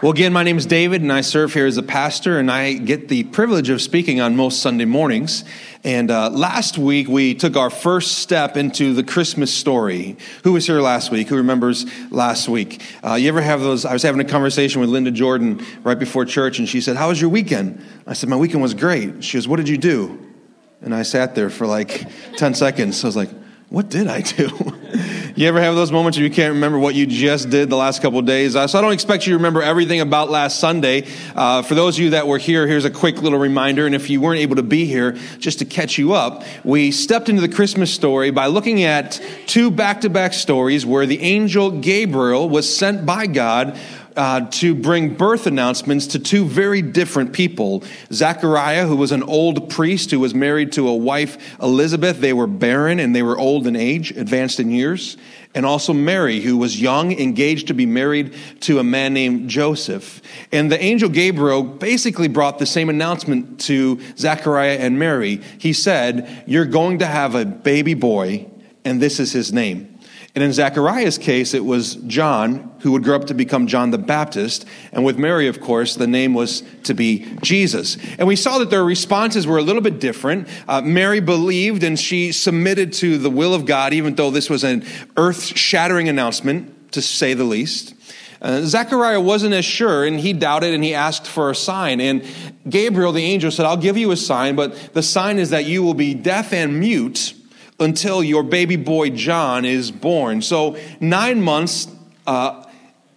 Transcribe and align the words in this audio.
Well, 0.00 0.12
again, 0.12 0.32
my 0.32 0.44
name 0.44 0.56
is 0.56 0.64
David, 0.64 1.02
and 1.02 1.12
I 1.12 1.22
serve 1.22 1.52
here 1.52 1.66
as 1.66 1.76
a 1.76 1.82
pastor, 1.82 2.38
and 2.38 2.52
I 2.52 2.74
get 2.74 3.08
the 3.08 3.24
privilege 3.24 3.68
of 3.68 3.82
speaking 3.82 4.20
on 4.20 4.36
most 4.36 4.62
Sunday 4.62 4.84
mornings. 4.84 5.42
And 5.82 6.08
uh, 6.08 6.30
last 6.30 6.78
week, 6.78 7.08
we 7.08 7.34
took 7.34 7.56
our 7.56 7.68
first 7.68 8.18
step 8.18 8.56
into 8.56 8.94
the 8.94 9.02
Christmas 9.02 9.52
story. 9.52 10.16
Who 10.44 10.52
was 10.52 10.66
here 10.66 10.80
last 10.80 11.10
week? 11.10 11.26
Who 11.26 11.36
remembers 11.38 11.84
last 12.12 12.48
week? 12.48 12.80
Uh, 13.02 13.14
you 13.14 13.26
ever 13.26 13.40
have 13.40 13.60
those? 13.60 13.84
I 13.84 13.92
was 13.92 14.04
having 14.04 14.20
a 14.20 14.24
conversation 14.24 14.80
with 14.80 14.88
Linda 14.88 15.10
Jordan 15.10 15.66
right 15.82 15.98
before 15.98 16.24
church, 16.24 16.60
and 16.60 16.68
she 16.68 16.80
said, 16.80 16.96
How 16.96 17.08
was 17.08 17.20
your 17.20 17.30
weekend? 17.30 17.84
I 18.06 18.12
said, 18.12 18.28
My 18.28 18.36
weekend 18.36 18.62
was 18.62 18.74
great. 18.74 19.24
She 19.24 19.36
goes, 19.36 19.48
What 19.48 19.56
did 19.56 19.68
you 19.68 19.78
do? 19.78 20.24
And 20.80 20.94
I 20.94 21.02
sat 21.02 21.34
there 21.34 21.50
for 21.50 21.66
like 21.66 22.06
10 22.36 22.54
seconds. 22.54 23.02
I 23.02 23.08
was 23.08 23.16
like, 23.16 23.30
What 23.68 23.88
did 23.88 24.06
I 24.06 24.20
do? 24.20 24.46
You 25.38 25.46
ever 25.46 25.60
have 25.60 25.76
those 25.76 25.92
moments 25.92 26.18
where 26.18 26.24
you 26.24 26.32
can't 26.32 26.54
remember 26.54 26.80
what 26.80 26.96
you 26.96 27.06
just 27.06 27.48
did 27.48 27.70
the 27.70 27.76
last 27.76 28.02
couple 28.02 28.20
days? 28.22 28.56
Uh, 28.56 28.66
so 28.66 28.76
I 28.76 28.82
don't 28.82 28.92
expect 28.92 29.24
you 29.24 29.34
to 29.34 29.36
remember 29.36 29.62
everything 29.62 30.00
about 30.00 30.30
last 30.30 30.58
Sunday. 30.58 31.06
Uh, 31.32 31.62
for 31.62 31.76
those 31.76 31.96
of 31.96 32.02
you 32.02 32.10
that 32.10 32.26
were 32.26 32.38
here, 32.38 32.66
here's 32.66 32.84
a 32.84 32.90
quick 32.90 33.22
little 33.22 33.38
reminder. 33.38 33.86
And 33.86 33.94
if 33.94 34.10
you 34.10 34.20
weren't 34.20 34.40
able 34.40 34.56
to 34.56 34.64
be 34.64 34.84
here, 34.84 35.12
just 35.38 35.60
to 35.60 35.64
catch 35.64 35.96
you 35.96 36.12
up, 36.12 36.42
we 36.64 36.90
stepped 36.90 37.28
into 37.28 37.40
the 37.40 37.48
Christmas 37.48 37.94
story 37.94 38.32
by 38.32 38.46
looking 38.48 38.82
at 38.82 39.22
two 39.46 39.70
back 39.70 40.00
to 40.00 40.10
back 40.10 40.32
stories 40.32 40.84
where 40.84 41.06
the 41.06 41.20
angel 41.20 41.70
Gabriel 41.70 42.48
was 42.48 42.76
sent 42.76 43.06
by 43.06 43.28
God 43.28 43.78
uh, 44.18 44.40
to 44.50 44.74
bring 44.74 45.14
birth 45.14 45.46
announcements 45.46 46.08
to 46.08 46.18
two 46.18 46.44
very 46.44 46.82
different 46.82 47.32
people. 47.32 47.84
Zechariah, 48.12 48.84
who 48.84 48.96
was 48.96 49.12
an 49.12 49.22
old 49.22 49.70
priest 49.70 50.10
who 50.10 50.18
was 50.18 50.34
married 50.34 50.72
to 50.72 50.88
a 50.88 50.94
wife, 50.94 51.56
Elizabeth. 51.62 52.20
They 52.20 52.32
were 52.32 52.48
barren 52.48 52.98
and 52.98 53.14
they 53.14 53.22
were 53.22 53.38
old 53.38 53.68
in 53.68 53.76
age, 53.76 54.10
advanced 54.10 54.58
in 54.58 54.72
years. 54.72 55.16
And 55.54 55.64
also 55.64 55.92
Mary, 55.92 56.40
who 56.40 56.56
was 56.56 56.80
young, 56.80 57.12
engaged 57.12 57.68
to 57.68 57.74
be 57.74 57.86
married 57.86 58.34
to 58.62 58.80
a 58.80 58.84
man 58.84 59.14
named 59.14 59.48
Joseph. 59.48 60.20
And 60.50 60.70
the 60.70 60.82
angel 60.82 61.08
Gabriel 61.08 61.62
basically 61.62 62.28
brought 62.28 62.58
the 62.58 62.66
same 62.66 62.90
announcement 62.90 63.60
to 63.60 64.00
Zechariah 64.16 64.78
and 64.78 64.98
Mary. 64.98 65.40
He 65.58 65.72
said, 65.72 66.44
You're 66.46 66.66
going 66.66 66.98
to 66.98 67.06
have 67.06 67.36
a 67.36 67.44
baby 67.44 67.94
boy, 67.94 68.50
and 68.84 69.00
this 69.00 69.20
is 69.20 69.32
his 69.32 69.52
name. 69.52 69.97
And 70.38 70.44
in 70.44 70.52
Zechariah's 70.52 71.18
case, 71.18 71.52
it 71.52 71.64
was 71.64 71.96
John, 72.06 72.72
who 72.82 72.92
would 72.92 73.02
grow 73.02 73.16
up 73.16 73.24
to 73.24 73.34
become 73.34 73.66
John 73.66 73.90
the 73.90 73.98
Baptist. 73.98 74.66
And 74.92 75.04
with 75.04 75.18
Mary, 75.18 75.48
of 75.48 75.60
course, 75.60 75.96
the 75.96 76.06
name 76.06 76.32
was 76.32 76.62
to 76.84 76.94
be 76.94 77.26
Jesus. 77.42 77.96
And 78.20 78.28
we 78.28 78.36
saw 78.36 78.58
that 78.58 78.70
their 78.70 78.84
responses 78.84 79.48
were 79.48 79.58
a 79.58 79.62
little 79.62 79.82
bit 79.82 79.98
different. 79.98 80.46
Uh, 80.68 80.80
Mary 80.80 81.18
believed 81.18 81.82
and 81.82 81.98
she 81.98 82.30
submitted 82.30 82.92
to 82.92 83.18
the 83.18 83.28
will 83.28 83.52
of 83.52 83.66
God, 83.66 83.92
even 83.92 84.14
though 84.14 84.30
this 84.30 84.48
was 84.48 84.62
an 84.62 84.86
earth 85.16 85.58
shattering 85.58 86.08
announcement, 86.08 86.92
to 86.92 87.02
say 87.02 87.34
the 87.34 87.42
least. 87.42 87.94
Uh, 88.40 88.60
Zechariah 88.60 89.20
wasn't 89.20 89.54
as 89.54 89.64
sure, 89.64 90.04
and 90.04 90.20
he 90.20 90.32
doubted 90.32 90.72
and 90.72 90.84
he 90.84 90.94
asked 90.94 91.26
for 91.26 91.50
a 91.50 91.54
sign. 91.56 92.00
And 92.00 92.24
Gabriel, 92.68 93.10
the 93.10 93.24
angel, 93.24 93.50
said, 93.50 93.66
I'll 93.66 93.76
give 93.76 93.96
you 93.96 94.12
a 94.12 94.16
sign, 94.16 94.54
but 94.54 94.94
the 94.94 95.02
sign 95.02 95.40
is 95.40 95.50
that 95.50 95.64
you 95.64 95.82
will 95.82 95.94
be 95.94 96.14
deaf 96.14 96.52
and 96.52 96.78
mute 96.78 97.34
until 97.80 98.22
your 98.22 98.42
baby 98.42 98.76
boy 98.76 99.10
John 99.10 99.64
is 99.64 99.90
born. 99.90 100.42
So, 100.42 100.76
nine 101.00 101.42
months, 101.42 101.88
uh, 102.26 102.64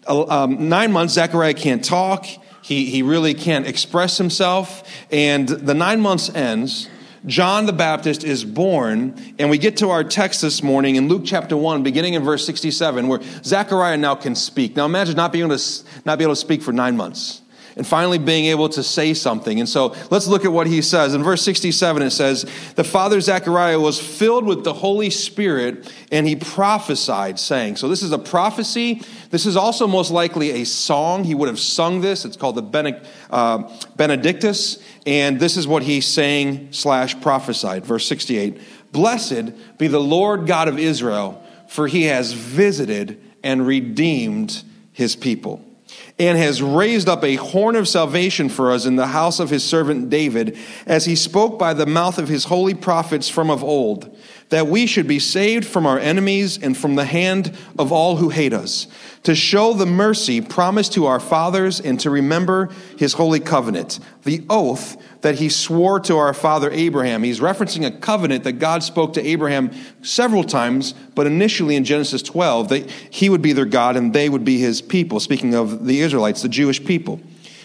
uh, 0.08 0.44
um, 0.44 0.70
nine 0.70 0.92
months, 0.92 1.14
Zechariah 1.14 1.54
can't 1.54 1.84
talk. 1.84 2.26
He, 2.62 2.86
he 2.86 3.02
really 3.02 3.34
can't 3.34 3.68
express 3.68 4.18
himself. 4.18 4.88
And 5.12 5.48
the 5.48 5.74
nine 5.74 6.00
months 6.00 6.30
ends. 6.30 6.90
John 7.28 7.68
the 7.68 7.74
Baptist 7.74 8.24
is 8.24 8.44
born, 8.44 9.36
and 9.38 9.52
we 9.52 9.60
get 9.60 9.78
to 9.78 9.90
our 9.92 10.04
text 10.04 10.42
this 10.42 10.64
morning 10.64 10.96
in 10.96 11.08
Luke 11.08 11.22
chapter 11.24 11.56
1, 11.56 11.84
beginning 11.84 12.16
in 12.16 12.24
verse 12.24 12.44
67, 12.48 13.08
where 13.08 13.20
Zechariah 13.44 13.98
now 13.98 14.16
can 14.16 14.34
speak. 14.34 14.76
Now 14.76 14.86
imagine 14.86 15.16
not 15.16 15.32
being 15.32 15.46
able 15.46 15.56
to, 15.56 15.84
not 16.04 16.18
be 16.18 16.24
able 16.24 16.34
to 16.34 16.40
speak 16.40 16.64
for 16.64 16.72
nine 16.72 16.98
months 16.98 17.42
and 17.76 17.88
finally 17.88 18.18
being 18.18 18.46
able 18.46 18.70
to 18.70 18.84
say 18.84 19.14
something. 19.14 19.60
And 19.60 19.68
so 19.68 19.96
let's 20.10 20.28
look 20.28 20.46
at 20.46 20.52
what 20.52 20.68
he 20.68 20.82
says. 20.82 21.14
In 21.14 21.24
verse 21.24 21.42
67, 21.42 22.02
it 22.02 22.12
says, 22.12 22.46
The 22.76 22.84
father 22.84 23.22
Zechariah 23.22 23.80
was 23.80 24.00
filled 24.00 24.46
with 24.46 24.64
the 24.64 24.74
Holy 24.74 25.10
Spirit 25.10 25.92
and 26.12 26.28
he 26.28 26.36
prophesied, 26.36 27.40
saying, 27.40 27.78
So 27.78 27.88
this 27.88 28.04
is 28.04 28.12
a 28.12 28.20
prophecy. 28.20 29.02
This 29.30 29.46
is 29.46 29.56
also 29.56 29.88
most 29.88 30.12
likely 30.12 30.62
a 30.62 30.66
song. 30.66 31.24
He 31.24 31.36
would 31.36 31.48
have 31.48 31.60
sung 31.60 32.02
this. 32.02 32.26
It's 32.26 32.38
called 32.38 32.56
the 32.56 33.02
uh, 33.30 33.78
Benedictus. 33.96 34.84
And 35.06 35.40
this 35.40 35.58
is 35.58 35.68
what 35.68 35.84
he 35.84 36.02
sang 36.02 36.72
slash 36.72 37.20
prophesied. 37.22 37.86
Verse 37.86 38.08
68 38.08 38.60
Blessed 38.92 39.78
be 39.78 39.88
the 39.88 40.02
Lord 40.02 40.48
God 40.48 40.68
of 40.68 40.78
Israel, 40.78 41.42
for 41.68 41.88
he 41.88 42.04
has 42.04 42.34
visited 42.34 43.22
and 43.42 43.66
redeemed 43.66 44.64
his 44.92 45.16
people 45.16 45.66
and 46.22 46.38
has 46.38 46.62
raised 46.62 47.10
up 47.10 47.24
a 47.24 47.36
horn 47.36 47.76
of 47.76 47.88
salvation 47.88 48.48
for 48.48 48.72
us 48.72 48.86
in 48.86 48.96
the 48.96 49.08
house 49.08 49.40
of 49.40 49.50
his 49.50 49.64
servant 49.64 50.12
David, 50.12 50.56
as 50.86 51.06
he 51.06 51.16
spoke 51.16 51.58
by 51.58 51.74
the 51.74 51.88
mouth 51.88 52.20
of 52.20 52.28
his 52.28 52.44
holy 52.46 52.76
prophets 52.76 53.28
from 53.28 53.50
of 53.50 53.64
old, 53.64 54.16
that 54.50 54.68
we 54.68 54.86
should 54.86 55.08
be 55.08 55.18
saved 55.18 55.66
from 55.66 55.88
our 55.88 55.98
enemies 55.98 56.62
and 56.62 56.78
from 56.78 56.94
the 56.94 57.06
hand 57.06 57.58
of 57.80 57.92
all 57.92 58.18
who 58.18 58.30
hate 58.30 58.54
us, 58.54 58.86
to 59.24 59.34
show 59.34 59.74
the 59.74 59.88
mercy 59.88 60.42
promised 60.42 60.94
to 60.94 61.08
our 61.08 61.20
fathers 61.20 61.82
and 61.82 62.00
to 62.00 62.12
remember 62.12 62.70
his 63.00 63.14
holy 63.14 63.40
covenant, 63.40 64.00
the 64.24 64.46
oath 64.48 64.98
that 65.22 65.36
he 65.36 65.50
swore 65.50 66.00
to 66.00 66.18
our 66.18 66.34
father 66.34 66.70
Abraham. 66.72 67.24
He's 67.24 67.40
referencing 67.40 67.86
a 67.86 67.92
covenant 67.92 68.44
that 68.44 68.54
God 68.54 68.84
spoke 68.84 69.14
to 69.14 69.26
Abraham 69.26 69.72
several 70.02 70.44
times, 70.44 70.94
but 71.16 71.28
initially 71.28 71.76
in 71.76 71.84
Genesis 71.84 72.22
12, 72.24 72.70
that 72.70 72.90
he 72.90 73.30
would 73.30 73.42
be 73.42 73.54
their 73.54 73.66
God 73.66 73.96
and 73.96 74.14
they 74.14 74.30
would 74.30 74.44
be 74.44 74.58
his 74.58 74.82
people, 74.82 75.20
speaking 75.20 75.54
of 75.54 75.86
the 75.86 76.02
Israelites, 76.02 76.42
the 76.42 76.50
Jewish 76.50 76.84
people. 76.84 77.20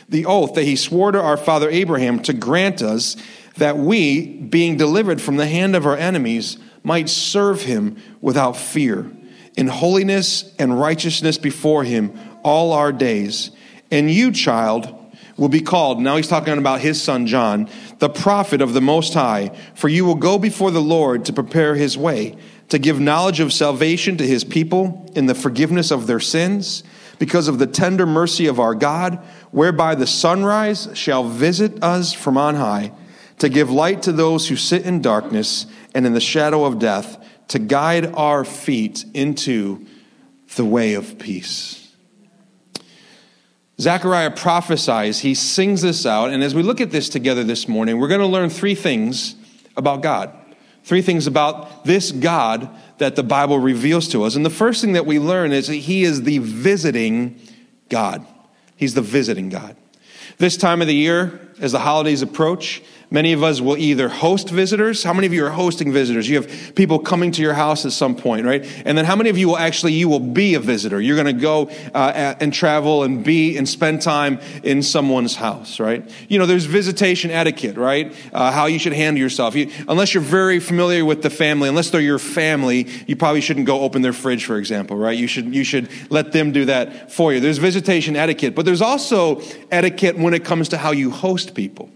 The 0.08 0.26
oath 0.26 0.54
that 0.54 0.64
he 0.64 0.76
swore 0.76 1.12
to 1.12 1.20
our 1.20 1.36
father 1.36 1.68
Abraham 1.68 2.22
to 2.24 2.32
grant 2.32 2.82
us 2.82 3.16
that 3.56 3.78
we, 3.78 4.26
being 4.26 4.76
delivered 4.76 5.20
from 5.20 5.36
the 5.36 5.46
hand 5.46 5.74
of 5.74 5.86
our 5.86 5.96
enemies, 5.96 6.58
might 6.84 7.08
serve 7.08 7.62
him 7.62 7.96
without 8.20 8.56
fear, 8.56 9.10
in 9.56 9.66
holiness 9.66 10.54
and 10.58 10.78
righteousness 10.78 11.38
before 11.38 11.82
him 11.82 12.16
all 12.44 12.72
our 12.72 12.92
days. 12.92 13.50
And 13.90 14.10
you, 14.10 14.30
child, 14.30 14.94
will 15.36 15.48
be 15.48 15.60
called, 15.60 16.00
now 16.00 16.16
he's 16.16 16.28
talking 16.28 16.56
about 16.56 16.80
his 16.80 17.02
son 17.02 17.26
John, 17.26 17.68
the 17.98 18.08
prophet 18.08 18.60
of 18.60 18.72
the 18.72 18.80
Most 18.80 19.14
High, 19.14 19.50
for 19.74 19.88
you 19.88 20.04
will 20.04 20.14
go 20.14 20.38
before 20.38 20.70
the 20.70 20.80
Lord 20.80 21.24
to 21.26 21.32
prepare 21.32 21.74
his 21.74 21.98
way, 21.98 22.36
to 22.68 22.78
give 22.78 22.98
knowledge 22.98 23.40
of 23.40 23.52
salvation 23.52 24.16
to 24.16 24.26
his 24.26 24.44
people 24.44 25.10
in 25.14 25.26
the 25.26 25.34
forgiveness 25.34 25.90
of 25.90 26.06
their 26.06 26.20
sins, 26.20 26.82
because 27.18 27.48
of 27.48 27.58
the 27.58 27.66
tender 27.66 28.06
mercy 28.06 28.46
of 28.46 28.60
our 28.60 28.74
God, 28.74 29.16
whereby 29.50 29.94
the 29.94 30.06
sunrise 30.06 30.88
shall 30.94 31.24
visit 31.24 31.82
us 31.82 32.12
from 32.12 32.36
on 32.36 32.56
high, 32.56 32.92
to 33.38 33.48
give 33.48 33.70
light 33.70 34.02
to 34.02 34.12
those 34.12 34.48
who 34.48 34.56
sit 34.56 34.84
in 34.84 35.00
darkness 35.02 35.66
and 35.94 36.06
in 36.06 36.14
the 36.14 36.20
shadow 36.20 36.64
of 36.64 36.78
death, 36.78 37.22
to 37.48 37.58
guide 37.58 38.06
our 38.14 38.44
feet 38.44 39.04
into 39.14 39.86
the 40.56 40.64
way 40.64 40.94
of 40.94 41.18
peace. 41.18 41.85
Zechariah 43.80 44.30
prophesies, 44.30 45.20
he 45.20 45.34
sings 45.34 45.82
this 45.82 46.06
out. 46.06 46.30
And 46.30 46.42
as 46.42 46.54
we 46.54 46.62
look 46.62 46.80
at 46.80 46.90
this 46.90 47.08
together 47.08 47.44
this 47.44 47.68
morning, 47.68 47.98
we're 47.98 48.08
going 48.08 48.20
to 48.20 48.26
learn 48.26 48.48
three 48.48 48.74
things 48.74 49.34
about 49.76 50.02
God. 50.02 50.32
Three 50.82 51.02
things 51.02 51.26
about 51.26 51.84
this 51.84 52.12
God 52.12 52.70
that 52.98 53.16
the 53.16 53.22
Bible 53.22 53.58
reveals 53.58 54.08
to 54.08 54.24
us. 54.24 54.36
And 54.36 54.46
the 54.46 54.50
first 54.50 54.80
thing 54.80 54.92
that 54.92 55.04
we 55.04 55.18
learn 55.18 55.52
is 55.52 55.66
that 55.66 55.74
he 55.74 56.04
is 56.04 56.22
the 56.22 56.38
visiting 56.38 57.38
God. 57.88 58.24
He's 58.76 58.94
the 58.94 59.02
visiting 59.02 59.48
God. 59.48 59.76
This 60.38 60.56
time 60.56 60.80
of 60.80 60.86
the 60.86 60.94
year, 60.94 61.40
as 61.60 61.72
the 61.72 61.80
holidays 61.80 62.22
approach, 62.22 62.82
Many 63.08 63.32
of 63.32 63.44
us 63.44 63.60
will 63.60 63.76
either 63.76 64.08
host 64.08 64.50
visitors. 64.50 65.04
How 65.04 65.12
many 65.12 65.28
of 65.28 65.32
you 65.32 65.46
are 65.46 65.50
hosting 65.50 65.92
visitors? 65.92 66.28
You 66.28 66.42
have 66.42 66.74
people 66.74 66.98
coming 66.98 67.30
to 67.32 67.42
your 67.42 67.54
house 67.54 67.86
at 67.86 67.92
some 67.92 68.16
point, 68.16 68.44
right? 68.44 68.66
And 68.84 68.98
then 68.98 69.04
how 69.04 69.14
many 69.14 69.30
of 69.30 69.38
you 69.38 69.46
will 69.46 69.58
actually, 69.58 69.92
you 69.92 70.08
will 70.08 70.18
be 70.18 70.54
a 70.54 70.60
visitor? 70.60 71.00
You're 71.00 71.14
going 71.14 71.34
to 71.36 71.40
go 71.40 71.70
uh, 71.94 72.34
and 72.40 72.52
travel 72.52 73.04
and 73.04 73.24
be 73.24 73.56
and 73.56 73.68
spend 73.68 74.02
time 74.02 74.40
in 74.64 74.82
someone's 74.82 75.36
house, 75.36 75.78
right? 75.78 76.08
You 76.28 76.40
know, 76.40 76.46
there's 76.46 76.64
visitation 76.64 77.30
etiquette, 77.30 77.76
right? 77.76 78.12
Uh, 78.32 78.50
how 78.50 78.66
you 78.66 78.80
should 78.80 78.92
handle 78.92 79.20
yourself. 79.20 79.54
You, 79.54 79.70
unless 79.86 80.12
you're 80.12 80.22
very 80.22 80.58
familiar 80.58 81.04
with 81.04 81.22
the 81.22 81.30
family, 81.30 81.68
unless 81.68 81.90
they're 81.90 82.00
your 82.00 82.18
family, 82.18 82.88
you 83.06 83.14
probably 83.14 83.40
shouldn't 83.40 83.66
go 83.66 83.82
open 83.82 84.02
their 84.02 84.12
fridge, 84.12 84.44
for 84.44 84.56
example, 84.56 84.96
right? 84.96 85.16
You 85.16 85.28
should, 85.28 85.54
you 85.54 85.62
should 85.62 85.88
let 86.10 86.32
them 86.32 86.50
do 86.50 86.64
that 86.64 87.12
for 87.12 87.32
you. 87.32 87.38
There's 87.38 87.58
visitation 87.58 88.16
etiquette, 88.16 88.56
but 88.56 88.64
there's 88.64 88.82
also 88.82 89.42
etiquette 89.70 90.18
when 90.18 90.34
it 90.34 90.44
comes 90.44 90.70
to 90.70 90.76
how 90.76 90.90
you 90.90 91.12
host 91.12 91.54
people. 91.54 91.88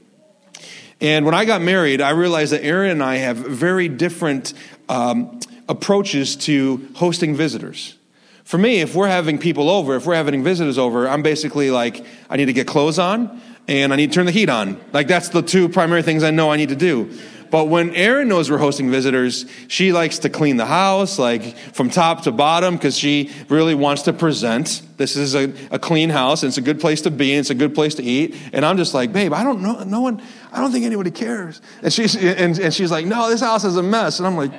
And 1.00 1.24
when 1.24 1.34
I 1.34 1.44
got 1.44 1.62
married, 1.62 2.00
I 2.00 2.10
realized 2.10 2.52
that 2.52 2.62
Erin 2.62 2.90
and 2.90 3.02
I 3.02 3.16
have 3.16 3.36
very 3.36 3.88
different 3.88 4.52
um, 4.88 5.40
approaches 5.68 6.36
to 6.36 6.88
hosting 6.94 7.34
visitors. 7.34 7.96
For 8.44 8.58
me, 8.58 8.80
if 8.80 8.94
we're 8.94 9.08
having 9.08 9.38
people 9.38 9.70
over, 9.70 9.94
if 9.96 10.06
we're 10.06 10.16
having 10.16 10.42
visitors 10.42 10.76
over, 10.76 11.08
I'm 11.08 11.22
basically 11.22 11.70
like, 11.70 12.04
I 12.28 12.36
need 12.36 12.46
to 12.46 12.52
get 12.52 12.66
clothes 12.66 12.98
on 12.98 13.40
and 13.68 13.92
I 13.92 13.96
need 13.96 14.08
to 14.08 14.14
turn 14.14 14.26
the 14.26 14.32
heat 14.32 14.48
on. 14.48 14.80
Like, 14.92 15.06
that's 15.06 15.28
the 15.28 15.42
two 15.42 15.68
primary 15.68 16.02
things 16.02 16.24
I 16.24 16.32
know 16.32 16.50
I 16.50 16.56
need 16.56 16.70
to 16.70 16.76
do. 16.76 17.16
But 17.50 17.64
when 17.64 17.94
Erin 17.94 18.28
knows 18.28 18.50
we're 18.50 18.58
hosting 18.58 18.90
visitors, 18.90 19.44
she 19.66 19.92
likes 19.92 20.20
to 20.20 20.28
clean 20.28 20.56
the 20.56 20.66
house, 20.66 21.18
like 21.18 21.56
from 21.56 21.90
top 21.90 22.22
to 22.22 22.32
bottom, 22.32 22.76
because 22.76 22.96
she 22.96 23.30
really 23.48 23.74
wants 23.74 24.02
to 24.02 24.12
present. 24.12 24.82
This 24.96 25.16
is 25.16 25.34
a, 25.34 25.52
a 25.72 25.78
clean 25.78 26.10
house, 26.10 26.42
and 26.42 26.48
it's 26.48 26.58
a 26.58 26.62
good 26.62 26.80
place 26.80 27.02
to 27.02 27.10
be, 27.10 27.32
and 27.32 27.40
it's 27.40 27.50
a 27.50 27.56
good 27.56 27.74
place 27.74 27.96
to 27.96 28.04
eat. 28.04 28.36
And 28.52 28.64
I'm 28.64 28.76
just 28.76 28.94
like, 28.94 29.12
babe, 29.12 29.32
I 29.32 29.42
don't 29.42 29.62
know, 29.62 29.82
no 29.82 30.00
one, 30.00 30.22
I 30.52 30.60
don't 30.60 30.72
think 30.72 30.84
anybody 30.84 31.10
cares. 31.10 31.60
And 31.82 31.92
she's, 31.92 32.16
and, 32.16 32.58
and 32.58 32.74
she's 32.74 32.90
like, 32.90 33.06
no, 33.06 33.30
this 33.30 33.40
house 33.40 33.64
is 33.64 33.76
a 33.76 33.82
mess. 33.82 34.18
And 34.18 34.26
I'm 34.26 34.36
like, 34.36 34.52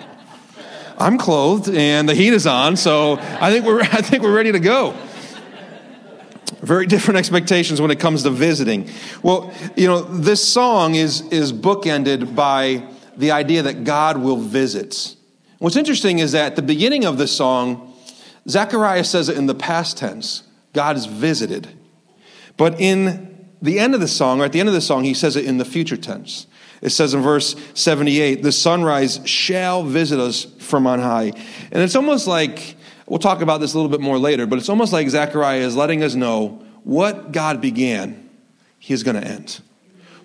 I'm 0.97 1.17
clothed 1.17 1.69
and 1.69 2.07
the 2.07 2.15
heat 2.15 2.33
is 2.33 2.45
on, 2.45 2.77
so 2.77 3.17
I 3.19 3.51
think 3.51 3.65
we're, 3.65 3.81
I 3.81 4.01
think 4.01 4.23
we're 4.23 4.35
ready 4.35 4.51
to 4.51 4.59
go. 4.59 4.95
Very 6.61 6.85
different 6.85 7.17
expectations 7.17 7.81
when 7.81 7.89
it 7.89 7.99
comes 7.99 8.23
to 8.23 8.29
visiting. 8.29 8.87
Well, 9.23 9.51
you 9.75 9.87
know, 9.87 10.01
this 10.01 10.47
song 10.47 10.93
is, 10.95 11.21
is 11.29 11.51
bookended 11.51 12.35
by 12.35 12.87
the 13.17 13.31
idea 13.31 13.63
that 13.63 13.83
God 13.83 14.17
will 14.17 14.37
visit. 14.37 15.15
What's 15.57 15.75
interesting 15.75 16.19
is 16.19 16.33
that 16.33 16.51
at 16.51 16.55
the 16.55 16.61
beginning 16.61 17.05
of 17.05 17.17
the 17.17 17.27
song, 17.27 17.93
Zechariah 18.47 19.03
says 19.03 19.27
it 19.27 19.37
in 19.37 19.47
the 19.47 19.55
past 19.55 19.97
tense 19.97 20.43
God 20.73 20.95
is 20.95 21.05
visited. 21.05 21.67
But 22.57 22.79
in 22.79 23.30
the 23.61 23.79
end 23.79 23.93
of 23.93 24.01
the 24.01 24.07
song, 24.07 24.41
or 24.41 24.45
at 24.45 24.51
the 24.51 24.59
end 24.59 24.69
of 24.69 24.75
the 24.75 24.81
song, 24.81 25.03
he 25.03 25.13
says 25.13 25.35
it 25.35 25.45
in 25.45 25.57
the 25.57 25.65
future 25.65 25.97
tense. 25.97 26.47
It 26.81 26.89
says 26.89 27.13
in 27.13 27.21
verse 27.21 27.55
78, 27.75 28.41
the 28.41 28.51
sunrise 28.51 29.19
shall 29.25 29.83
visit 29.83 30.19
us 30.19 30.45
from 30.59 30.87
on 30.87 30.99
high. 30.99 31.31
And 31.71 31.83
it's 31.83 31.95
almost 31.95 32.25
like, 32.25 32.75
we'll 33.05 33.19
talk 33.19 33.41
about 33.41 33.61
this 33.61 33.73
a 33.73 33.77
little 33.77 33.91
bit 33.91 34.01
more 34.01 34.17
later, 34.17 34.47
but 34.47 34.57
it's 34.57 34.69
almost 34.69 34.91
like 34.91 35.07
Zechariah 35.09 35.59
is 35.59 35.75
letting 35.75 36.01
us 36.01 36.15
know 36.15 36.63
what 36.83 37.31
God 37.31 37.61
began, 37.61 38.29
he's 38.79 39.03
going 39.03 39.21
to 39.21 39.27
end. 39.27 39.61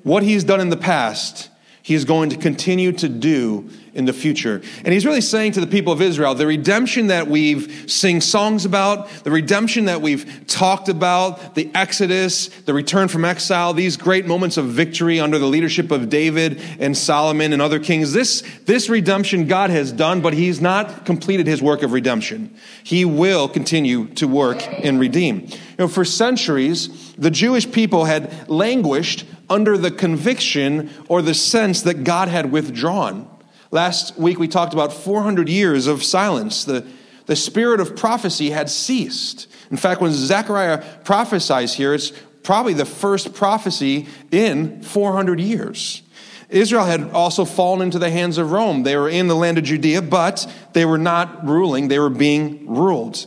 What 0.03 0.23
he's 0.23 0.45
done 0.45 0.61
in 0.61 0.71
the 0.71 0.77
past, 0.79 1.51
he 1.83 1.95
is 1.95 2.07
going 2.07 2.31
to 2.31 2.37
continue 2.37 2.93
to 2.93 3.09
do 3.09 3.69
in 3.97 4.05
the 4.05 4.13
future. 4.13 4.61
And 4.85 4.93
he's 4.93 5.07
really 5.07 5.23
saying 5.23 5.53
to 5.53 5.61
the 5.61 5.67
people 5.67 5.93
of 5.93 6.03
Israel, 6.03 6.35
the 6.35 6.47
redemption 6.47 7.09
that 7.09 7.27
we've 7.27 7.91
sing 7.91 8.21
songs 8.21 8.65
about, 8.65 9.09
the 9.25 9.31
redemption 9.31 9.87
that 9.87 10.03
we've 10.03 10.47
talked 10.47 10.89
about, 10.89 11.55
the 11.55 11.71
Exodus, 11.75 12.49
the 12.49 12.75
return 12.75 13.09
from 13.09 13.25
exile, 13.25 13.73
these 13.73 13.97
great 13.97 14.27
moments 14.27 14.59
of 14.59 14.67
victory 14.67 15.19
under 15.19 15.39
the 15.39 15.47
leadership 15.47 15.91
of 15.91 16.11
David 16.11 16.61
and 16.79 16.97
Solomon 16.97 17.53
and 17.53 17.63
other 17.63 17.81
kings, 17.81 18.13
this, 18.13 18.43
this 18.67 18.89
redemption 18.89 19.47
God 19.47 19.71
has 19.71 19.93
done, 19.93 20.21
but 20.21 20.35
he's 20.35 20.61
not 20.61 21.07
completed 21.07 21.47
his 21.47 21.63
work 21.63 21.83
of 21.83 21.93
redemption. 21.93 22.55
He 22.85 23.05
will 23.05 23.49
continue 23.49 24.07
to 24.15 24.29
work 24.29 24.63
and 24.85 25.01
redeem. 25.01 25.41
You 25.41 25.59
know, 25.79 25.89
for 25.89 26.05
centuries, 26.05 27.15
the 27.15 27.31
Jewish 27.31 27.71
people 27.71 28.05
had 28.05 28.49
languished 28.49 29.25
under 29.49 29.79
the 29.79 29.91
conviction 29.91 30.91
or 31.09 31.23
the 31.23 31.35
sense 31.35 31.83
that 31.83 32.05
God 32.05 32.29
had 32.29 32.53
withdrawn. 32.53 33.29
Last 33.71 34.17
week 34.19 34.39
we 34.39 34.49
talked 34.49 34.73
about 34.73 34.93
400 34.93 35.49
years 35.49 35.87
of 35.87 36.03
silence. 36.03 36.65
The, 36.65 36.87
the 37.27 37.37
spirit 37.37 37.81
of 37.81 37.97
prophecy 37.97 38.51
had 38.51 38.71
ceased. 38.71 39.49
In 39.71 39.77
fact, 39.77 40.01
when 40.01 40.13
Zechariah 40.13 40.85
prophesies 41.05 41.75
here, 41.75 41.93
it's 41.93 42.13
probably 42.43 42.75
the 42.75 42.85
first 42.85 43.35
prophecy 43.35 44.07
in 44.31 44.83
400 44.83 45.41
years. 45.41 46.03
Israel 46.49 46.85
had 46.85 47.11
also 47.11 47.45
fallen 47.45 47.83
into 47.83 47.99
the 47.99 48.11
hands 48.11 48.39
of 48.39 48.53
Rome. 48.53 48.85
They 48.85 48.97
were 48.97 49.09
in 49.09 49.27
the 49.27 49.35
land 49.35 49.59
of 49.59 49.65
Judea, 49.65 50.03
but 50.03 50.47
they 50.73 50.85
were 50.85 50.99
not 50.99 51.45
ruling, 51.45 51.89
they 51.89 51.99
were 51.99 52.09
being 52.09 52.73
ruled. 52.73 53.27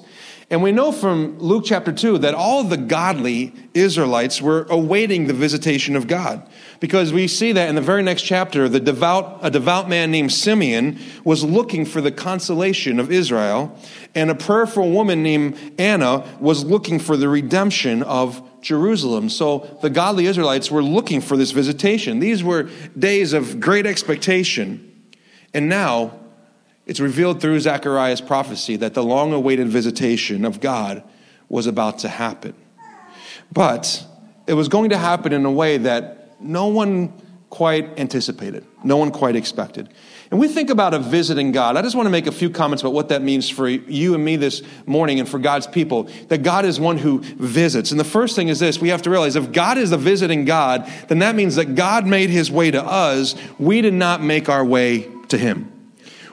And 0.52 0.64
we 0.64 0.72
know 0.72 0.92
from 0.92 1.38
Luke 1.38 1.64
chapter 1.68 1.92
2 1.92 2.20
that 2.20 2.34
all 2.34 2.64
the 2.64 2.78
godly 2.78 3.54
Israelites 3.76 4.42
were 4.42 4.66
awaiting 4.70 5.28
the 5.28 5.34
visitation 5.34 5.96
of 5.96 6.08
God. 6.08 6.48
Because 6.80 7.14
we 7.14 7.28
see 7.28 7.52
that 7.52 7.70
in 7.70 7.76
the 7.76 7.82
very 7.82 8.02
next 8.02 8.24
chapter, 8.24 8.68
the 8.68 8.80
devout, 8.80 9.40
a 9.44 9.52
devout 9.52 9.88
man 9.88 10.10
named 10.10 10.32
Simeon 10.32 10.98
was 11.24 11.44
looking 11.44 11.86
for 11.86 12.02
the 12.02 12.12
consolation 12.12 13.00
of 13.00 13.12
Israel, 13.12 13.78
and 14.16 14.32
a 14.32 14.36
prayerful 14.36 14.90
woman 14.90 15.22
named 15.22 15.56
Anna 15.78 16.26
was 16.40 16.64
looking 16.64 16.98
for 16.98 17.16
the 17.16 17.30
redemption 17.30 18.02
of 18.02 18.42
Jerusalem. 18.62 19.30
So 19.30 19.78
the 19.84 19.90
godly 19.92 20.26
Israelites 20.26 20.72
were 20.72 20.84
looking 20.84 21.22
for 21.22 21.38
this 21.38 21.52
visitation. 21.52 22.20
These 22.20 22.44
were 22.44 22.70
days 22.98 23.34
of 23.34 23.60
great 23.60 23.86
expectation. 23.86 24.86
And 25.54 25.70
now 25.70 26.20
it's 26.90 27.00
revealed 27.00 27.40
through 27.40 27.60
Zechariah's 27.60 28.20
prophecy 28.20 28.76
that 28.78 28.96
the 28.96 29.04
long 29.04 29.32
awaited 29.32 29.68
visitation 29.68 30.44
of 30.44 30.60
God 30.60 31.04
was 31.48 31.68
about 31.68 32.00
to 32.00 32.10
happen. 32.10 32.56
But 33.52 34.04
it 34.48 34.56
was 34.56 34.70
going 34.70 34.90
to 34.90 34.98
happen 34.98 35.32
in 35.32 35.46
a 35.46 35.52
way 35.52 35.78
that 35.78 36.42
no 36.42 36.66
one 36.66 37.14
quite 37.52 38.00
anticipated, 38.00 38.66
no 38.84 38.98
one 38.98 39.12
quite 39.12 39.36
expected. 39.36 39.88
And 40.32 40.40
we 40.40 40.48
think 40.48 40.72
about 40.72 40.96
a 40.96 41.00
visiting 41.00 41.52
God. 41.52 41.78
I 41.78 41.84
just 41.84 41.96
want 41.96 42.08
to 42.08 42.12
make 42.12 42.26
a 42.26 42.32
few 42.32 42.50
comments 42.50 42.82
about 42.82 42.94
what 42.94 43.10
that 43.10 43.22
means 43.22 43.52
for 43.52 43.68
you 43.68 44.16
and 44.16 44.26
me 44.26 44.36
this 44.36 44.64
morning 44.88 45.20
and 45.20 45.30
for 45.30 45.38
God's 45.38 45.68
people. 45.68 46.10
That 46.30 46.42
God 46.42 46.66
is 46.66 46.80
one 46.80 46.98
who 46.98 47.20
visits. 47.20 47.92
And 47.92 48.00
the 48.00 48.04
first 48.04 48.36
thing 48.36 48.48
is 48.48 48.58
this 48.58 48.82
we 48.82 48.90
have 48.90 49.04
to 49.04 49.12
realize 49.12 49.36
if 49.36 49.52
God 49.52 49.78
is 49.78 49.92
a 49.92 49.98
visiting 49.98 50.44
God, 50.44 50.92
then 51.08 51.20
that 51.20 51.36
means 51.36 51.56
that 51.56 51.76
God 51.76 52.08
made 52.08 52.32
his 52.32 52.50
way 52.50 52.72
to 52.72 52.84
us. 52.84 53.36
We 53.60 53.82
did 53.82 53.94
not 53.94 54.24
make 54.24 54.50
our 54.50 54.66
way 54.66 55.08
to 55.28 55.38
him. 55.38 55.79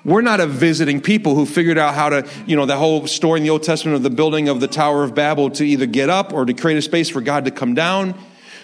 We're 0.06 0.22
not 0.22 0.38
a 0.38 0.46
visiting 0.46 1.00
people 1.00 1.34
who 1.34 1.44
figured 1.46 1.78
out 1.78 1.94
how 1.94 2.10
to, 2.10 2.28
you 2.46 2.54
know, 2.54 2.64
the 2.64 2.76
whole 2.76 3.08
story 3.08 3.40
in 3.40 3.42
the 3.42 3.50
Old 3.50 3.64
Testament 3.64 3.96
of 3.96 4.04
the 4.04 4.10
building 4.10 4.48
of 4.48 4.60
the 4.60 4.68
Tower 4.68 5.02
of 5.02 5.16
Babel 5.16 5.50
to 5.50 5.64
either 5.64 5.84
get 5.84 6.08
up 6.08 6.32
or 6.32 6.44
to 6.44 6.54
create 6.54 6.78
a 6.78 6.82
space 6.82 7.08
for 7.08 7.20
God 7.20 7.44
to 7.46 7.50
come 7.50 7.74
down. 7.74 8.14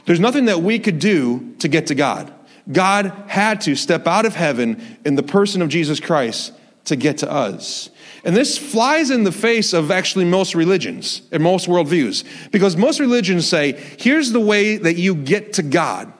There's 0.07 0.21
nothing 0.21 0.45
that 0.45 0.63
we 0.63 0.79
could 0.79 1.01
do 1.01 1.53
to 1.59 1.67
get 1.67 1.89
to 1.89 1.97
God. 1.97 2.33
God 2.71 3.13
had 3.27 3.61
to 3.63 3.75
step 3.75 4.07
out 4.07 4.25
of 4.25 4.37
heaven 4.37 4.99
in 5.05 5.17
the 5.17 5.25
person 5.25 5.63
of 5.63 5.69
Jesus 5.69 5.99
Christ 5.99 6.53
to 6.85 6.95
get 6.95 7.19
to 7.19 7.31
us. 7.31 7.91
And 8.23 8.37
this 8.37 8.57
flies 8.57 9.11
in 9.11 9.25
the 9.25 9.33
face 9.33 9.73
of 9.73 9.91
actually 9.91 10.27
most 10.27 10.55
religions 10.55 11.23
and 11.33 11.43
most 11.43 11.67
worldviews. 11.67 12.25
Because 12.53 12.77
most 12.77 13.01
religions 13.01 13.49
say, 13.49 13.73
here's 13.99 14.31
the 14.31 14.39
way 14.39 14.77
that 14.77 14.95
you 14.95 15.17
get 15.17 15.55
to 15.55 15.65
God. 15.65 16.13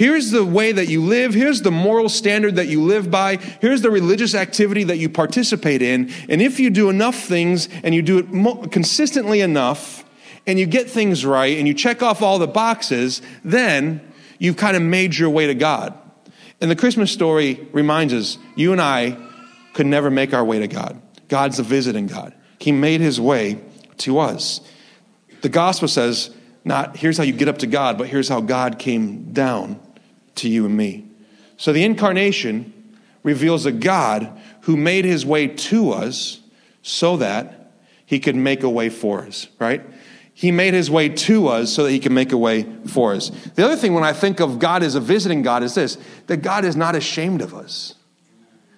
Here's 0.00 0.30
the 0.30 0.46
way 0.46 0.72
that 0.72 0.88
you 0.88 1.02
live. 1.04 1.34
Here's 1.34 1.60
the 1.60 1.70
moral 1.70 2.08
standard 2.08 2.56
that 2.56 2.68
you 2.68 2.82
live 2.82 3.10
by. 3.10 3.36
Here's 3.36 3.82
the 3.82 3.90
religious 3.90 4.34
activity 4.34 4.82
that 4.84 4.96
you 4.96 5.10
participate 5.10 5.82
in. 5.82 6.10
And 6.26 6.40
if 6.40 6.58
you 6.58 6.70
do 6.70 6.88
enough 6.88 7.16
things 7.16 7.68
and 7.84 7.94
you 7.94 8.00
do 8.00 8.16
it 8.16 8.32
mo- 8.32 8.66
consistently 8.68 9.42
enough 9.42 10.02
and 10.46 10.58
you 10.58 10.64
get 10.64 10.88
things 10.88 11.26
right 11.26 11.58
and 11.58 11.68
you 11.68 11.74
check 11.74 12.02
off 12.02 12.22
all 12.22 12.38
the 12.38 12.46
boxes, 12.46 13.20
then 13.44 14.00
you've 14.38 14.56
kind 14.56 14.74
of 14.74 14.82
made 14.82 15.16
your 15.16 15.28
way 15.28 15.46
to 15.48 15.54
God. 15.54 15.92
And 16.62 16.70
the 16.70 16.76
Christmas 16.76 17.12
story 17.12 17.68
reminds 17.70 18.14
us 18.14 18.38
you 18.56 18.72
and 18.72 18.80
I 18.80 19.18
could 19.74 19.84
never 19.84 20.10
make 20.10 20.32
our 20.32 20.46
way 20.46 20.60
to 20.60 20.66
God. 20.66 20.98
God's 21.28 21.58
a 21.58 21.62
visiting 21.62 22.06
God. 22.06 22.32
He 22.58 22.72
made 22.72 23.02
his 23.02 23.20
way 23.20 23.60
to 23.98 24.18
us. 24.18 24.62
The 25.42 25.50
gospel 25.50 25.88
says, 25.88 26.30
not 26.64 26.96
here's 26.96 27.18
how 27.18 27.24
you 27.24 27.34
get 27.34 27.48
up 27.48 27.58
to 27.58 27.66
God, 27.66 27.98
but 27.98 28.08
here's 28.08 28.30
how 28.30 28.40
God 28.40 28.78
came 28.78 29.34
down 29.34 29.78
to 30.40 30.48
you 30.48 30.66
and 30.66 30.76
me. 30.76 31.06
So 31.56 31.72
the 31.72 31.84
incarnation 31.84 32.72
reveals 33.22 33.66
a 33.66 33.72
God 33.72 34.38
who 34.62 34.76
made 34.76 35.04
his 35.04 35.24
way 35.26 35.46
to 35.46 35.90
us 35.90 36.40
so 36.82 37.16
that 37.18 37.72
he 38.06 38.18
could 38.18 38.36
make 38.36 38.62
a 38.62 38.68
way 38.68 38.88
for 38.88 39.24
us, 39.24 39.48
right? 39.58 39.82
He 40.32 40.52
made 40.52 40.72
his 40.72 40.90
way 40.90 41.10
to 41.10 41.48
us 41.48 41.72
so 41.72 41.84
that 41.84 41.90
he 41.90 41.98
can 41.98 42.14
make 42.14 42.32
a 42.32 42.36
way 42.38 42.62
for 42.86 43.12
us. 43.12 43.28
The 43.28 43.64
other 43.64 43.76
thing 43.76 43.92
when 43.92 44.04
I 44.04 44.12
think 44.12 44.40
of 44.40 44.58
God 44.58 44.82
as 44.82 44.94
a 44.94 45.00
visiting 45.00 45.42
God 45.42 45.62
is 45.62 45.74
this 45.74 45.98
that 46.28 46.38
God 46.38 46.64
is 46.64 46.76
not 46.76 46.96
ashamed 46.96 47.42
of 47.42 47.54
us. 47.54 47.94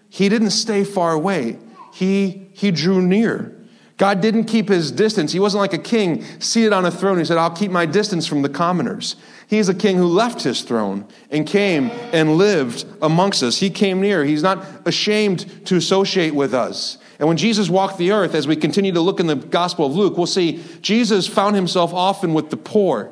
He 0.09 0.29
didn't 0.29 0.51
stay 0.51 0.85
far 0.85 1.13
away, 1.13 1.59
he, 1.95 2.49
he 2.53 2.71
drew 2.71 3.01
near. 3.01 3.57
God 3.97 4.21
didn't 4.21 4.47
keep 4.47 4.69
his 4.69 4.91
distance. 4.91 5.31
He 5.31 5.39
wasn't 5.39 5.61
like 5.61 5.75
a 5.75 5.79
king 5.79 6.25
seated 6.41 6.73
on 6.73 6.85
a 6.85 6.91
throne. 6.91 7.19
He 7.19 7.25
said, 7.25 7.39
I'll 7.39 7.55
keep 7.55 7.71
my 7.71 7.87
distance 7.87 8.27
from 8.27 8.43
the 8.43 8.49
commoners. 8.49 9.15
He's 9.53 9.69
a 9.69 9.75
king 9.75 9.99
who 9.99 10.07
left 10.07 10.45
his 10.45 10.63
throne 10.63 11.07
and 11.31 11.47
came 11.47 11.91
and 12.15 12.39
lived 12.39 12.87
amongst 13.03 13.43
us. 13.43 13.59
He 13.59 13.69
came 13.69 14.01
near. 14.01 14.25
He's 14.25 14.43
not 14.43 14.65
ashamed 14.87 15.67
to 15.67 15.77
associate 15.77 16.35
with 16.35 16.55
us. 16.55 16.97
And 17.19 17.29
when 17.29 17.37
Jesus 17.37 17.69
walked 17.69 17.99
the 17.99 18.13
earth, 18.13 18.35
as 18.35 18.49
we 18.49 18.57
continue 18.57 18.93
to 18.93 19.01
look 19.03 19.21
in 19.21 19.27
the 19.27 19.37
Gospel 19.37 19.85
of 19.85 19.95
Luke, 19.95 20.17
we'll 20.17 20.27
see 20.27 20.65
Jesus 20.81 21.27
found 21.27 21.55
himself 21.55 21.93
often 21.93 22.33
with 22.33 22.49
the 22.49 22.57
poor, 22.57 23.11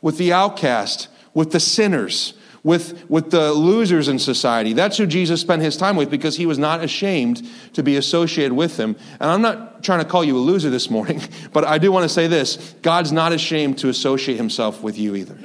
with 0.00 0.16
the 0.16 0.32
outcast, 0.32 1.08
with 1.34 1.52
the 1.52 1.60
sinners, 1.60 2.32
with, 2.62 3.04
with 3.10 3.30
the 3.30 3.52
losers 3.52 4.08
in 4.08 4.18
society. 4.18 4.72
That's 4.72 4.96
who 4.96 5.06
Jesus 5.06 5.42
spent 5.42 5.60
his 5.60 5.76
time 5.76 5.96
with 5.96 6.10
because 6.10 6.38
he 6.38 6.46
was 6.46 6.58
not 6.58 6.82
ashamed 6.82 7.46
to 7.74 7.82
be 7.82 7.98
associated 7.98 8.54
with 8.54 8.78
them. 8.78 8.96
And 9.20 9.30
I'm 9.30 9.42
not 9.42 9.84
trying 9.84 10.02
to 10.02 10.08
call 10.08 10.24
you 10.24 10.38
a 10.38 10.40
loser 10.40 10.70
this 10.70 10.88
morning, 10.88 11.20
but 11.52 11.64
I 11.64 11.76
do 11.76 11.92
want 11.92 12.04
to 12.04 12.08
say 12.08 12.28
this 12.28 12.74
God's 12.80 13.12
not 13.12 13.32
ashamed 13.32 13.76
to 13.80 13.90
associate 13.90 14.38
himself 14.38 14.82
with 14.82 14.96
you 14.96 15.16
either. 15.16 15.36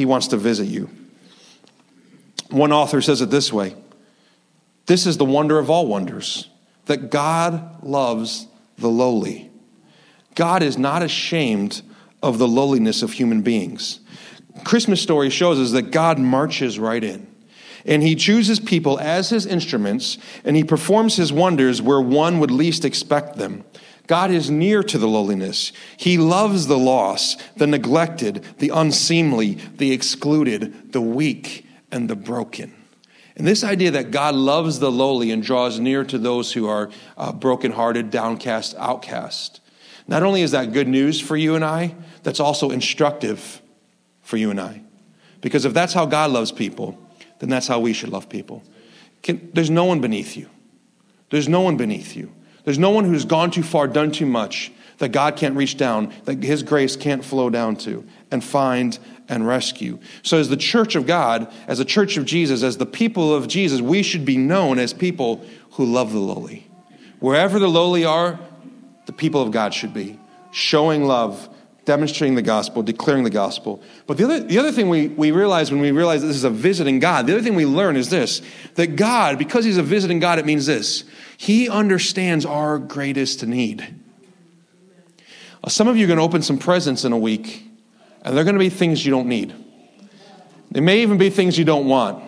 He 0.00 0.06
wants 0.06 0.28
to 0.28 0.38
visit 0.38 0.66
you. 0.66 0.88
One 2.48 2.72
author 2.72 3.02
says 3.02 3.20
it 3.20 3.28
this 3.28 3.52
way 3.52 3.76
This 4.86 5.06
is 5.06 5.18
the 5.18 5.26
wonder 5.26 5.58
of 5.58 5.68
all 5.68 5.86
wonders 5.86 6.48
that 6.86 7.10
God 7.10 7.84
loves 7.84 8.46
the 8.78 8.88
lowly. 8.88 9.50
God 10.34 10.62
is 10.62 10.78
not 10.78 11.02
ashamed 11.02 11.82
of 12.22 12.38
the 12.38 12.48
lowliness 12.48 13.02
of 13.02 13.12
human 13.12 13.42
beings. 13.42 14.00
Christmas 14.64 15.02
story 15.02 15.28
shows 15.28 15.60
us 15.60 15.72
that 15.72 15.90
God 15.90 16.18
marches 16.18 16.78
right 16.78 17.04
in. 17.04 17.26
And 17.84 18.02
he 18.02 18.14
chooses 18.14 18.58
people 18.58 18.98
as 19.00 19.28
his 19.28 19.44
instruments, 19.44 20.16
and 20.46 20.56
he 20.56 20.64
performs 20.64 21.16
his 21.16 21.30
wonders 21.30 21.82
where 21.82 22.00
one 22.00 22.40
would 22.40 22.50
least 22.50 22.86
expect 22.86 23.36
them. 23.36 23.64
God 24.10 24.32
is 24.32 24.50
near 24.50 24.82
to 24.82 24.98
the 24.98 25.06
lowliness. 25.06 25.70
He 25.96 26.18
loves 26.18 26.66
the 26.66 26.76
lost, 26.76 27.40
the 27.56 27.68
neglected, 27.68 28.44
the 28.58 28.70
unseemly, 28.70 29.54
the 29.76 29.92
excluded, 29.92 30.92
the 30.92 31.00
weak, 31.00 31.64
and 31.92 32.10
the 32.10 32.16
broken. 32.16 32.74
And 33.36 33.46
this 33.46 33.62
idea 33.62 33.92
that 33.92 34.10
God 34.10 34.34
loves 34.34 34.80
the 34.80 34.90
lowly 34.90 35.30
and 35.30 35.44
draws 35.44 35.78
near 35.78 36.02
to 36.02 36.18
those 36.18 36.52
who 36.52 36.66
are 36.66 36.90
uh, 37.16 37.30
brokenhearted, 37.30 38.10
downcast, 38.10 38.74
outcast. 38.78 39.60
Not 40.08 40.24
only 40.24 40.42
is 40.42 40.50
that 40.50 40.72
good 40.72 40.88
news 40.88 41.20
for 41.20 41.36
you 41.36 41.54
and 41.54 41.64
I, 41.64 41.94
that's 42.24 42.40
also 42.40 42.70
instructive 42.70 43.62
for 44.22 44.36
you 44.36 44.50
and 44.50 44.60
I. 44.60 44.82
Because 45.40 45.64
if 45.64 45.72
that's 45.72 45.92
how 45.92 46.06
God 46.06 46.32
loves 46.32 46.50
people, 46.50 46.98
then 47.38 47.48
that's 47.48 47.68
how 47.68 47.78
we 47.78 47.92
should 47.92 48.08
love 48.08 48.28
people. 48.28 48.64
Can, 49.22 49.52
there's 49.54 49.70
no 49.70 49.84
one 49.84 50.00
beneath 50.00 50.36
you. 50.36 50.50
There's 51.30 51.48
no 51.48 51.60
one 51.60 51.76
beneath 51.76 52.16
you. 52.16 52.32
There's 52.64 52.78
no 52.78 52.90
one 52.90 53.04
who's 53.04 53.24
gone 53.24 53.50
too 53.50 53.62
far, 53.62 53.86
done 53.86 54.12
too 54.12 54.26
much, 54.26 54.72
that 54.98 55.10
God 55.10 55.36
can't 55.36 55.56
reach 55.56 55.76
down, 55.76 56.12
that 56.24 56.42
His 56.42 56.62
grace 56.62 56.96
can't 56.96 57.24
flow 57.24 57.50
down 57.50 57.76
to 57.76 58.04
and 58.30 58.44
find 58.44 58.98
and 59.28 59.46
rescue. 59.46 59.98
So, 60.22 60.38
as 60.38 60.48
the 60.48 60.56
church 60.56 60.94
of 60.94 61.06
God, 61.06 61.52
as 61.66 61.78
the 61.78 61.84
church 61.84 62.16
of 62.16 62.24
Jesus, 62.24 62.62
as 62.62 62.76
the 62.76 62.86
people 62.86 63.34
of 63.34 63.48
Jesus, 63.48 63.80
we 63.80 64.02
should 64.02 64.24
be 64.24 64.36
known 64.36 64.78
as 64.78 64.92
people 64.92 65.44
who 65.72 65.84
love 65.84 66.12
the 66.12 66.18
lowly. 66.18 66.66
Wherever 67.20 67.58
the 67.58 67.68
lowly 67.68 68.04
are, 68.04 68.38
the 69.06 69.12
people 69.12 69.42
of 69.42 69.50
God 69.50 69.74
should 69.74 69.94
be, 69.94 70.18
showing 70.52 71.04
love, 71.04 71.48
demonstrating 71.90 72.36
the 72.36 72.42
gospel, 72.42 72.84
declaring 72.84 73.24
the 73.24 73.30
gospel. 73.30 73.82
But 74.06 74.16
the 74.16 74.22
other, 74.22 74.38
the 74.38 74.60
other 74.60 74.70
thing 74.70 74.88
we, 74.88 75.08
we 75.08 75.32
realize 75.32 75.72
when 75.72 75.80
we 75.80 75.90
realize 75.90 76.22
this 76.22 76.36
is 76.36 76.44
a 76.44 76.50
visiting 76.50 77.00
God, 77.00 77.26
the 77.26 77.32
other 77.32 77.42
thing 77.42 77.56
we 77.56 77.66
learn 77.66 77.96
is 77.96 78.10
this 78.10 78.42
that 78.76 78.94
God, 78.94 79.38
because 79.38 79.64
He's 79.64 79.76
a 79.76 79.82
visiting 79.82 80.20
God, 80.20 80.38
it 80.38 80.46
means 80.46 80.66
this 80.66 81.02
He 81.36 81.68
understands 81.68 82.46
our 82.46 82.78
greatest 82.78 83.44
need. 83.44 83.92
Some 85.66 85.88
of 85.88 85.96
you 85.96 86.04
are 86.04 86.06
going 86.06 86.18
to 86.18 86.22
open 86.22 86.42
some 86.42 86.58
presents 86.58 87.04
in 87.04 87.10
a 87.10 87.18
week, 87.18 87.66
and 88.22 88.36
they're 88.36 88.44
going 88.44 88.54
to 88.54 88.60
be 88.60 88.70
things 88.70 89.04
you 89.04 89.10
don't 89.10 89.26
need. 89.26 89.52
They 90.70 90.80
may 90.80 91.02
even 91.02 91.18
be 91.18 91.28
things 91.28 91.58
you 91.58 91.64
don't 91.64 91.88
want. 91.88 92.22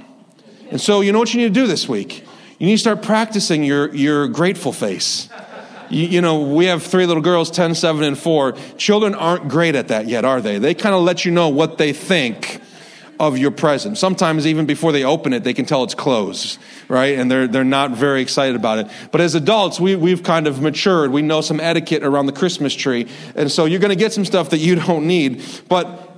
And 0.73 0.81
so, 0.81 1.03
you 1.03 1.13
know 1.13 1.21
what 1.21 1.33
you 1.33 1.41
need 1.41 1.55
to 1.55 1.61
do 1.61 1.69
this 1.69 1.89
week? 1.89 2.25
You 2.59 2.67
need 2.67 2.75
to 2.75 2.79
start 2.79 3.01
practicing 3.01 3.63
your, 3.63 3.95
your 3.95 4.27
grateful 4.27 4.73
face. 4.73 5.29
You, 5.93 6.07
you, 6.07 6.21
know, 6.23 6.41
we 6.41 6.65
have 6.67 6.83
three 6.83 7.05
little 7.05 7.23
girls, 7.23 7.51
10, 7.51 7.75
7, 7.75 8.03
and 8.03 8.19
4. 8.19 8.53
Children 8.79 9.15
aren't 9.15 9.49
great 9.49 9.75
at 9.75 9.89
that 9.89 10.09
yet, 10.09 10.25
are 10.25 10.41
they? 10.41 10.59
They 10.59 10.73
kind 10.75 10.95
of 10.95 11.03
let 11.03 11.27
you 11.27 11.31
know 11.31 11.51
what 11.51 11.77
they 11.77 11.93
think 11.93 12.63
of 13.21 13.37
your 13.37 13.51
present. 13.51 13.99
Sometimes 13.99 14.47
even 14.47 14.65
before 14.65 14.91
they 14.91 15.05
open 15.05 15.35
it, 15.35 15.45
they 15.45 15.53
can 15.53 15.67
tell 15.67 15.85
it's 15.85 15.95
closed, 15.95 16.59
right? 16.89 17.19
And 17.19 17.31
they're, 17.31 17.47
they're 17.47 17.63
not 17.63 17.91
very 17.91 18.23
excited 18.23 18.57
about 18.57 18.79
it. 18.79 18.89
But 19.11 19.21
as 19.21 19.35
adults, 19.35 19.79
we, 19.79 19.95
we've 19.95 20.23
kind 20.23 20.47
of 20.47 20.63
matured. 20.63 21.11
We 21.11 21.21
know 21.21 21.43
some 21.43 21.61
etiquette 21.61 22.03
around 22.03 22.25
the 22.25 22.33
Christmas 22.33 22.75
tree. 22.75 23.07
And 23.35 23.53
so 23.53 23.67
you're 23.67 23.79
going 23.79 23.91
to 23.91 23.97
get 23.97 24.15
some 24.15 24.25
stuff 24.25 24.49
that 24.51 24.59
you 24.59 24.75
don't 24.87 25.07
need. 25.07 25.45
But 25.69 26.09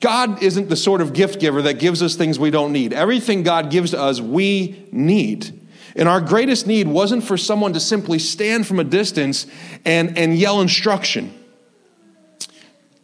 God 0.00 0.42
isn't 0.42 0.70
the 0.70 0.76
sort 0.76 1.02
of 1.02 1.12
gift 1.12 1.40
giver 1.40 1.60
that 1.62 1.78
gives 1.78 2.02
us 2.02 2.14
things 2.14 2.38
we 2.38 2.50
don't 2.50 2.72
need. 2.72 2.94
Everything 2.94 3.42
God 3.42 3.70
gives 3.70 3.92
us, 3.92 4.18
we 4.18 4.88
need. 4.90 5.59
And 6.00 6.08
our 6.08 6.22
greatest 6.22 6.66
need 6.66 6.88
wasn't 6.88 7.22
for 7.22 7.36
someone 7.36 7.74
to 7.74 7.80
simply 7.80 8.18
stand 8.18 8.66
from 8.66 8.80
a 8.80 8.84
distance 8.84 9.46
and, 9.84 10.16
and 10.16 10.34
yell 10.34 10.62
instruction. 10.62 11.34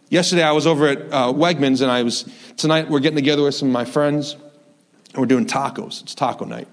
Yesterday, 0.09 0.43
I 0.43 0.53
was 0.53 0.67
over 0.67 0.89
at 0.89 0.99
uh, 1.13 1.33
Wegmans, 1.33 1.83
and 1.83 1.91
I 1.91 2.03
was 2.03 2.25
tonight. 2.57 2.89
We're 2.89 3.01
getting 3.01 3.17
together 3.17 3.43
with 3.43 3.55
some 3.55 3.69
of 3.69 3.73
my 3.73 3.85
friends, 3.85 4.33
and 4.33 5.19
we're 5.19 5.27
doing 5.27 5.45
tacos. 5.45 6.03
It's 6.03 6.15
taco 6.15 6.47
night, 6.47 6.69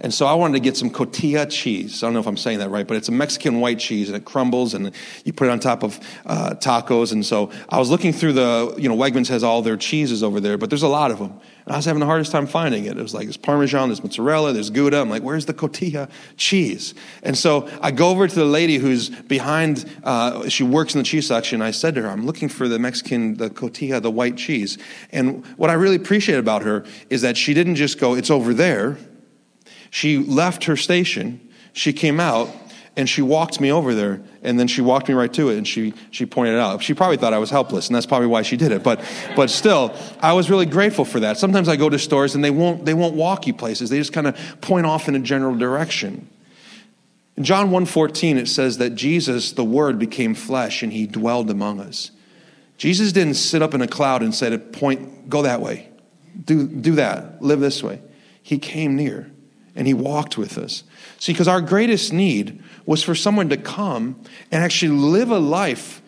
and 0.00 0.12
so 0.12 0.26
I 0.26 0.34
wanted 0.34 0.54
to 0.54 0.60
get 0.60 0.76
some 0.76 0.90
cotija 0.90 1.50
cheese. 1.50 2.02
I 2.02 2.06
don't 2.06 2.14
know 2.14 2.20
if 2.20 2.26
I'm 2.26 2.36
saying 2.36 2.58
that 2.58 2.70
right, 2.70 2.86
but 2.86 2.96
it's 2.96 3.08
a 3.08 3.12
Mexican 3.12 3.60
white 3.60 3.78
cheese, 3.78 4.08
and 4.08 4.16
it 4.16 4.24
crumbles, 4.24 4.74
and 4.74 4.92
you 5.24 5.32
put 5.32 5.48
it 5.48 5.50
on 5.50 5.60
top 5.60 5.82
of 5.82 5.98
uh, 6.26 6.54
tacos. 6.54 7.12
And 7.12 7.24
so 7.24 7.50
I 7.68 7.78
was 7.78 7.90
looking 7.90 8.12
through 8.12 8.34
the, 8.34 8.74
you 8.78 8.88
know, 8.88 8.96
Wegmans 8.96 9.28
has 9.28 9.42
all 9.42 9.62
their 9.62 9.76
cheeses 9.76 10.22
over 10.22 10.40
there, 10.40 10.58
but 10.58 10.70
there's 10.70 10.82
a 10.82 10.88
lot 10.88 11.10
of 11.10 11.18
them. 11.18 11.40
And 11.66 11.74
I 11.74 11.78
was 11.78 11.84
having 11.84 12.00
the 12.00 12.06
hardest 12.06 12.30
time 12.30 12.46
finding 12.46 12.84
it. 12.84 12.96
It 12.96 13.02
was 13.02 13.12
like 13.12 13.24
there's 13.24 13.36
Parmesan, 13.36 13.88
there's 13.88 14.02
mozzarella, 14.02 14.52
there's 14.52 14.70
Gouda. 14.70 15.00
I'm 15.00 15.10
like, 15.10 15.22
where's 15.22 15.46
the 15.46 15.54
cotija 15.54 16.08
cheese? 16.36 16.94
And 17.24 17.36
so 17.36 17.68
I 17.82 17.90
go 17.90 18.10
over 18.10 18.28
to 18.28 18.34
the 18.34 18.44
lady 18.44 18.76
who's 18.76 19.10
behind. 19.10 19.84
Uh, 20.04 20.48
she 20.48 20.62
works 20.62 20.94
in 20.94 20.98
the 20.98 21.04
cheese 21.04 21.26
section. 21.26 21.62
I 21.62 21.72
said 21.72 21.96
to 21.96 22.02
her, 22.02 22.08
I'm 22.08 22.24
looking 22.24 22.48
for 22.48 22.68
the 22.68 22.78
Mexican, 22.78 23.36
the 23.36 23.50
cotija, 23.50 24.00
the 24.00 24.12
white 24.12 24.36
cheese. 24.36 24.78
And 25.10 25.44
what 25.56 25.70
I 25.70 25.72
really 25.72 25.96
appreciate 25.96 26.38
about 26.38 26.62
her 26.62 26.84
is 27.10 27.22
that 27.22 27.36
she 27.36 27.52
didn't 27.52 27.74
just 27.74 27.98
go, 27.98 28.14
it's 28.14 28.30
over 28.30 28.54
there 28.54 28.96
she 29.90 30.18
left 30.18 30.64
her 30.64 30.76
station, 30.76 31.40
she 31.72 31.92
came 31.92 32.20
out, 32.20 32.48
and 32.96 33.08
she 33.08 33.20
walked 33.20 33.60
me 33.60 33.70
over 33.70 33.94
there, 33.94 34.22
and 34.42 34.58
then 34.58 34.66
she 34.66 34.80
walked 34.80 35.08
me 35.08 35.14
right 35.14 35.32
to 35.34 35.50
it, 35.50 35.58
and 35.58 35.68
she, 35.68 35.92
she 36.10 36.24
pointed 36.24 36.54
it 36.54 36.60
out. 36.60 36.82
She 36.82 36.94
probably 36.94 37.18
thought 37.18 37.34
I 37.34 37.38
was 37.38 37.50
helpless, 37.50 37.88
and 37.88 37.94
that's 37.94 38.06
probably 38.06 38.28
why 38.28 38.40
she 38.40 38.56
did 38.56 38.72
it. 38.72 38.82
But, 38.82 39.04
but 39.36 39.50
still, 39.50 39.94
I 40.20 40.32
was 40.32 40.48
really 40.48 40.64
grateful 40.64 41.04
for 41.04 41.20
that. 41.20 41.36
Sometimes 41.36 41.68
I 41.68 41.76
go 41.76 41.90
to 41.90 41.98
stores, 41.98 42.34
and 42.34 42.42
they 42.42 42.50
won't, 42.50 42.86
they 42.86 42.94
won't 42.94 43.14
walk 43.14 43.46
you 43.46 43.52
places. 43.52 43.90
They 43.90 43.98
just 43.98 44.14
kind 44.14 44.26
of 44.26 44.60
point 44.62 44.86
off 44.86 45.08
in 45.08 45.14
a 45.14 45.18
general 45.18 45.54
direction. 45.54 46.26
In 47.36 47.44
John 47.44 47.68
1.14, 47.68 48.36
it 48.36 48.48
says 48.48 48.78
that 48.78 48.94
Jesus, 48.94 49.52
the 49.52 49.64
Word, 49.64 49.98
became 49.98 50.34
flesh, 50.34 50.82
and 50.82 50.90
he 50.90 51.06
dwelled 51.06 51.50
among 51.50 51.80
us. 51.80 52.12
Jesus 52.78 53.12
didn't 53.12 53.34
sit 53.34 53.60
up 53.60 53.74
in 53.74 53.82
a 53.82 53.88
cloud 53.88 54.22
and 54.22 54.34
say, 54.34 54.56
point, 54.56 55.28
go 55.28 55.42
that 55.42 55.60
way. 55.60 55.90
Do, 56.42 56.66
do 56.66 56.94
that. 56.94 57.42
Live 57.42 57.60
this 57.60 57.82
way. 57.82 58.00
He 58.42 58.58
came 58.58 58.96
near 58.96 59.30
and 59.76 59.86
he 59.86 59.94
walked 59.94 60.36
with 60.36 60.58
us. 60.58 60.82
See, 61.18 61.32
because 61.32 61.48
our 61.48 61.60
greatest 61.60 62.12
need 62.12 62.62
was 62.84 63.02
for 63.02 63.14
someone 63.14 63.48
to 63.50 63.56
come 63.56 64.20
and 64.50 64.62
actually 64.62 64.96
live 64.96 65.30
a 65.30 65.38
life 65.38 66.02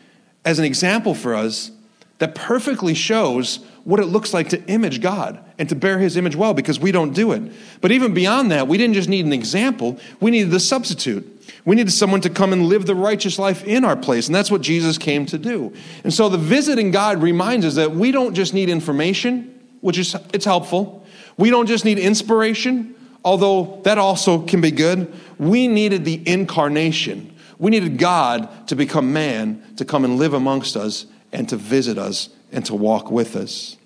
as 0.44 0.58
an 0.58 0.64
example 0.64 1.14
for 1.14 1.34
us 1.34 1.70
that 2.18 2.34
perfectly 2.34 2.94
shows 2.94 3.60
what 3.84 4.00
it 4.00 4.06
looks 4.06 4.34
like 4.34 4.50
to 4.50 4.62
image 4.66 5.00
God 5.00 5.42
and 5.58 5.68
to 5.68 5.74
bear 5.74 5.98
his 5.98 6.16
image 6.16 6.36
well 6.36 6.52
because 6.52 6.78
we 6.78 6.92
don't 6.92 7.14
do 7.14 7.32
it. 7.32 7.42
But 7.80 7.92
even 7.92 8.12
beyond 8.12 8.50
that, 8.50 8.68
we 8.68 8.76
didn't 8.76 8.94
just 8.94 9.08
need 9.08 9.24
an 9.24 9.32
example, 9.32 9.98
we 10.20 10.30
needed 10.30 10.50
the 10.50 10.60
substitute. 10.60 11.34
We 11.64 11.76
needed 11.76 11.92
someone 11.92 12.20
to 12.22 12.30
come 12.30 12.52
and 12.52 12.66
live 12.66 12.86
the 12.86 12.94
righteous 12.94 13.38
life 13.38 13.64
in 13.64 13.84
our 13.84 13.96
place, 13.96 14.26
and 14.26 14.34
that's 14.34 14.50
what 14.50 14.60
Jesus 14.60 14.96
came 14.96 15.26
to 15.26 15.38
do. 15.38 15.72
And 16.04 16.12
so 16.12 16.28
the 16.28 16.38
visiting 16.38 16.90
God 16.90 17.22
reminds 17.22 17.66
us 17.66 17.74
that 17.74 17.92
we 17.92 18.10
don't 18.10 18.34
just 18.34 18.54
need 18.54 18.68
information, 18.68 19.58
which 19.80 19.98
is 19.98 20.14
it's 20.32 20.44
helpful. 20.44 21.06
We 21.36 21.50
don't 21.50 21.66
just 21.66 21.84
need 21.84 21.98
inspiration, 21.98 22.94
although 23.24 23.80
that 23.84 23.98
also 23.98 24.42
can 24.42 24.60
be 24.60 24.70
good, 24.70 25.12
we 25.38 25.68
needed 25.68 26.04
the 26.04 26.22
incarnation. 26.26 27.34
We 27.58 27.70
needed 27.70 27.98
God 27.98 28.68
to 28.68 28.76
become 28.76 29.12
man, 29.12 29.62
to 29.76 29.84
come 29.84 30.04
and 30.04 30.16
live 30.16 30.34
amongst 30.34 30.76
us, 30.76 31.06
and 31.32 31.48
to 31.48 31.56
visit 31.56 31.98
us, 31.98 32.28
and 32.52 32.64
to 32.66 32.74
walk 32.74 33.10
with 33.10 33.36
us. 33.36 33.76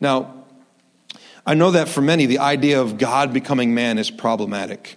Now, 0.00 0.44
I 1.46 1.54
know 1.54 1.70
that 1.70 1.88
for 1.88 2.00
many, 2.00 2.26
the 2.26 2.38
idea 2.38 2.80
of 2.80 2.98
God 2.98 3.32
becoming 3.32 3.74
man 3.74 3.98
is 3.98 4.10
problematic. 4.10 4.96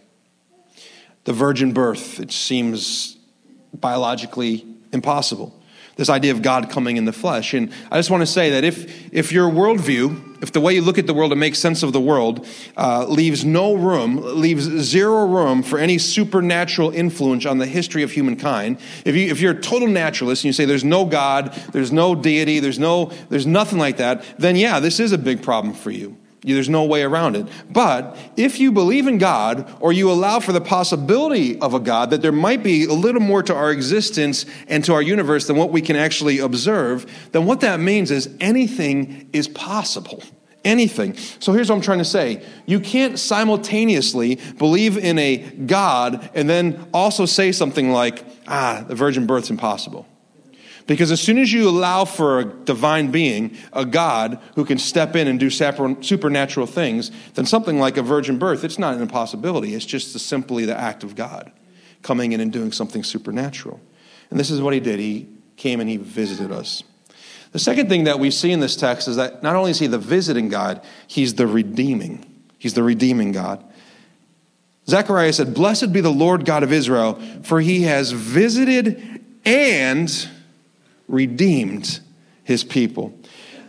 The 1.23 1.33
virgin 1.33 1.71
birth, 1.71 2.19
it 2.19 2.31
seems 2.31 3.17
biologically 3.73 4.65
impossible 4.91 5.60
this 6.01 6.09
idea 6.09 6.31
of 6.31 6.41
God 6.41 6.71
coming 6.71 6.97
in 6.97 7.05
the 7.05 7.13
flesh. 7.13 7.53
And 7.53 7.71
I 7.91 7.99
just 7.99 8.09
want 8.09 8.21
to 8.21 8.25
say 8.25 8.49
that 8.49 8.63
if, 8.63 9.13
if 9.13 9.31
your 9.31 9.51
worldview, 9.51 10.41
if 10.41 10.51
the 10.51 10.59
way 10.59 10.73
you 10.73 10.81
look 10.81 10.97
at 10.97 11.05
the 11.05 11.13
world 11.13 11.31
and 11.31 11.39
make 11.39 11.53
sense 11.53 11.83
of 11.83 11.93
the 11.93 12.01
world 12.01 12.47
uh, 12.75 13.05
leaves 13.05 13.45
no 13.45 13.75
room, 13.75 14.17
leaves 14.17 14.63
zero 14.63 15.27
room 15.27 15.61
for 15.61 15.77
any 15.77 15.99
supernatural 15.99 16.89
influence 16.89 17.45
on 17.45 17.59
the 17.59 17.67
history 17.67 18.01
of 18.01 18.09
humankind, 18.09 18.79
if, 19.05 19.15
you, 19.15 19.29
if 19.29 19.39
you're 19.39 19.53
a 19.53 19.61
total 19.61 19.87
naturalist 19.87 20.43
and 20.43 20.47
you 20.47 20.53
say 20.53 20.65
there's 20.65 20.83
no 20.83 21.05
God, 21.05 21.53
there's 21.71 21.91
no 21.91 22.15
deity, 22.15 22.59
there's, 22.59 22.79
no, 22.79 23.11
there's 23.29 23.45
nothing 23.45 23.77
like 23.77 23.97
that, 23.97 24.23
then 24.39 24.55
yeah, 24.55 24.79
this 24.79 24.99
is 24.99 25.11
a 25.11 25.19
big 25.19 25.43
problem 25.43 25.75
for 25.75 25.91
you. 25.91 26.17
There's 26.43 26.69
no 26.69 26.85
way 26.85 27.03
around 27.03 27.35
it. 27.35 27.47
But 27.69 28.17
if 28.35 28.59
you 28.59 28.71
believe 28.71 29.05
in 29.05 29.19
God 29.19 29.71
or 29.79 29.93
you 29.93 30.09
allow 30.09 30.39
for 30.39 30.53
the 30.53 30.61
possibility 30.61 31.59
of 31.59 31.75
a 31.75 31.79
God, 31.79 32.09
that 32.09 32.23
there 32.23 32.31
might 32.31 32.63
be 32.63 32.85
a 32.85 32.93
little 32.93 33.21
more 33.21 33.43
to 33.43 33.53
our 33.53 33.71
existence 33.71 34.47
and 34.67 34.83
to 34.85 34.93
our 34.93 35.03
universe 35.03 35.45
than 35.45 35.55
what 35.55 35.69
we 35.69 35.81
can 35.81 35.95
actually 35.95 36.39
observe, 36.39 37.05
then 37.31 37.45
what 37.45 37.61
that 37.61 37.79
means 37.79 38.09
is 38.09 38.35
anything 38.39 39.29
is 39.33 39.47
possible. 39.47 40.23
Anything. 40.63 41.15
So 41.39 41.53
here's 41.53 41.69
what 41.69 41.75
I'm 41.75 41.81
trying 41.81 41.99
to 41.99 42.05
say. 42.05 42.43
You 42.65 42.79
can't 42.79 43.17
simultaneously 43.17 44.39
believe 44.57 44.97
in 44.97 45.17
a 45.19 45.37
God 45.37 46.29
and 46.35 46.49
then 46.49 46.87
also 46.93 47.25
say 47.25 47.51
something 47.51 47.91
like, 47.91 48.23
ah, 48.47 48.83
the 48.87 48.95
virgin 48.95 49.25
birth's 49.25 49.49
impossible. 49.49 50.07
Because 50.91 51.09
as 51.09 51.21
soon 51.21 51.37
as 51.37 51.53
you 51.53 51.69
allow 51.69 52.03
for 52.03 52.39
a 52.39 52.45
divine 52.45 53.11
being, 53.11 53.55
a 53.71 53.85
God 53.85 54.39
who 54.55 54.65
can 54.65 54.77
step 54.77 55.15
in 55.15 55.25
and 55.25 55.39
do 55.39 55.49
supernatural 55.49 56.67
things, 56.67 57.11
then 57.35 57.45
something 57.45 57.79
like 57.79 57.95
a 57.95 58.01
virgin 58.01 58.37
birth, 58.37 58.65
it's 58.65 58.77
not 58.77 58.95
an 58.95 59.01
impossibility. 59.01 59.73
It's 59.73 59.85
just 59.85 60.19
simply 60.19 60.65
the 60.65 60.77
act 60.77 61.05
of 61.05 61.15
God 61.15 61.49
coming 62.01 62.33
in 62.33 62.41
and 62.41 62.51
doing 62.51 62.73
something 62.73 63.05
supernatural. 63.05 63.79
And 64.31 64.37
this 64.37 64.51
is 64.51 64.61
what 64.61 64.73
he 64.73 64.81
did. 64.81 64.99
He 64.99 65.29
came 65.55 65.79
and 65.79 65.89
he 65.89 65.95
visited 65.95 66.51
us. 66.51 66.83
The 67.53 67.59
second 67.59 67.87
thing 67.87 68.03
that 68.03 68.19
we 68.19 68.29
see 68.29 68.51
in 68.51 68.59
this 68.59 68.75
text 68.75 69.07
is 69.07 69.15
that 69.15 69.41
not 69.41 69.55
only 69.55 69.71
is 69.71 69.79
he 69.79 69.87
the 69.87 69.97
visiting 69.97 70.49
God, 70.49 70.81
he's 71.07 71.35
the 71.35 71.47
redeeming. 71.47 72.25
He's 72.57 72.73
the 72.73 72.83
redeeming 72.83 73.31
God. 73.31 73.63
Zechariah 74.89 75.31
said, 75.31 75.53
Blessed 75.53 75.93
be 75.93 76.01
the 76.01 76.11
Lord 76.11 76.43
God 76.43 76.63
of 76.63 76.73
Israel, 76.73 77.13
for 77.43 77.61
he 77.61 77.83
has 77.83 78.11
visited 78.11 79.23
and 79.45 80.29
redeemed 81.11 81.99
his 82.43 82.63
people. 82.63 83.13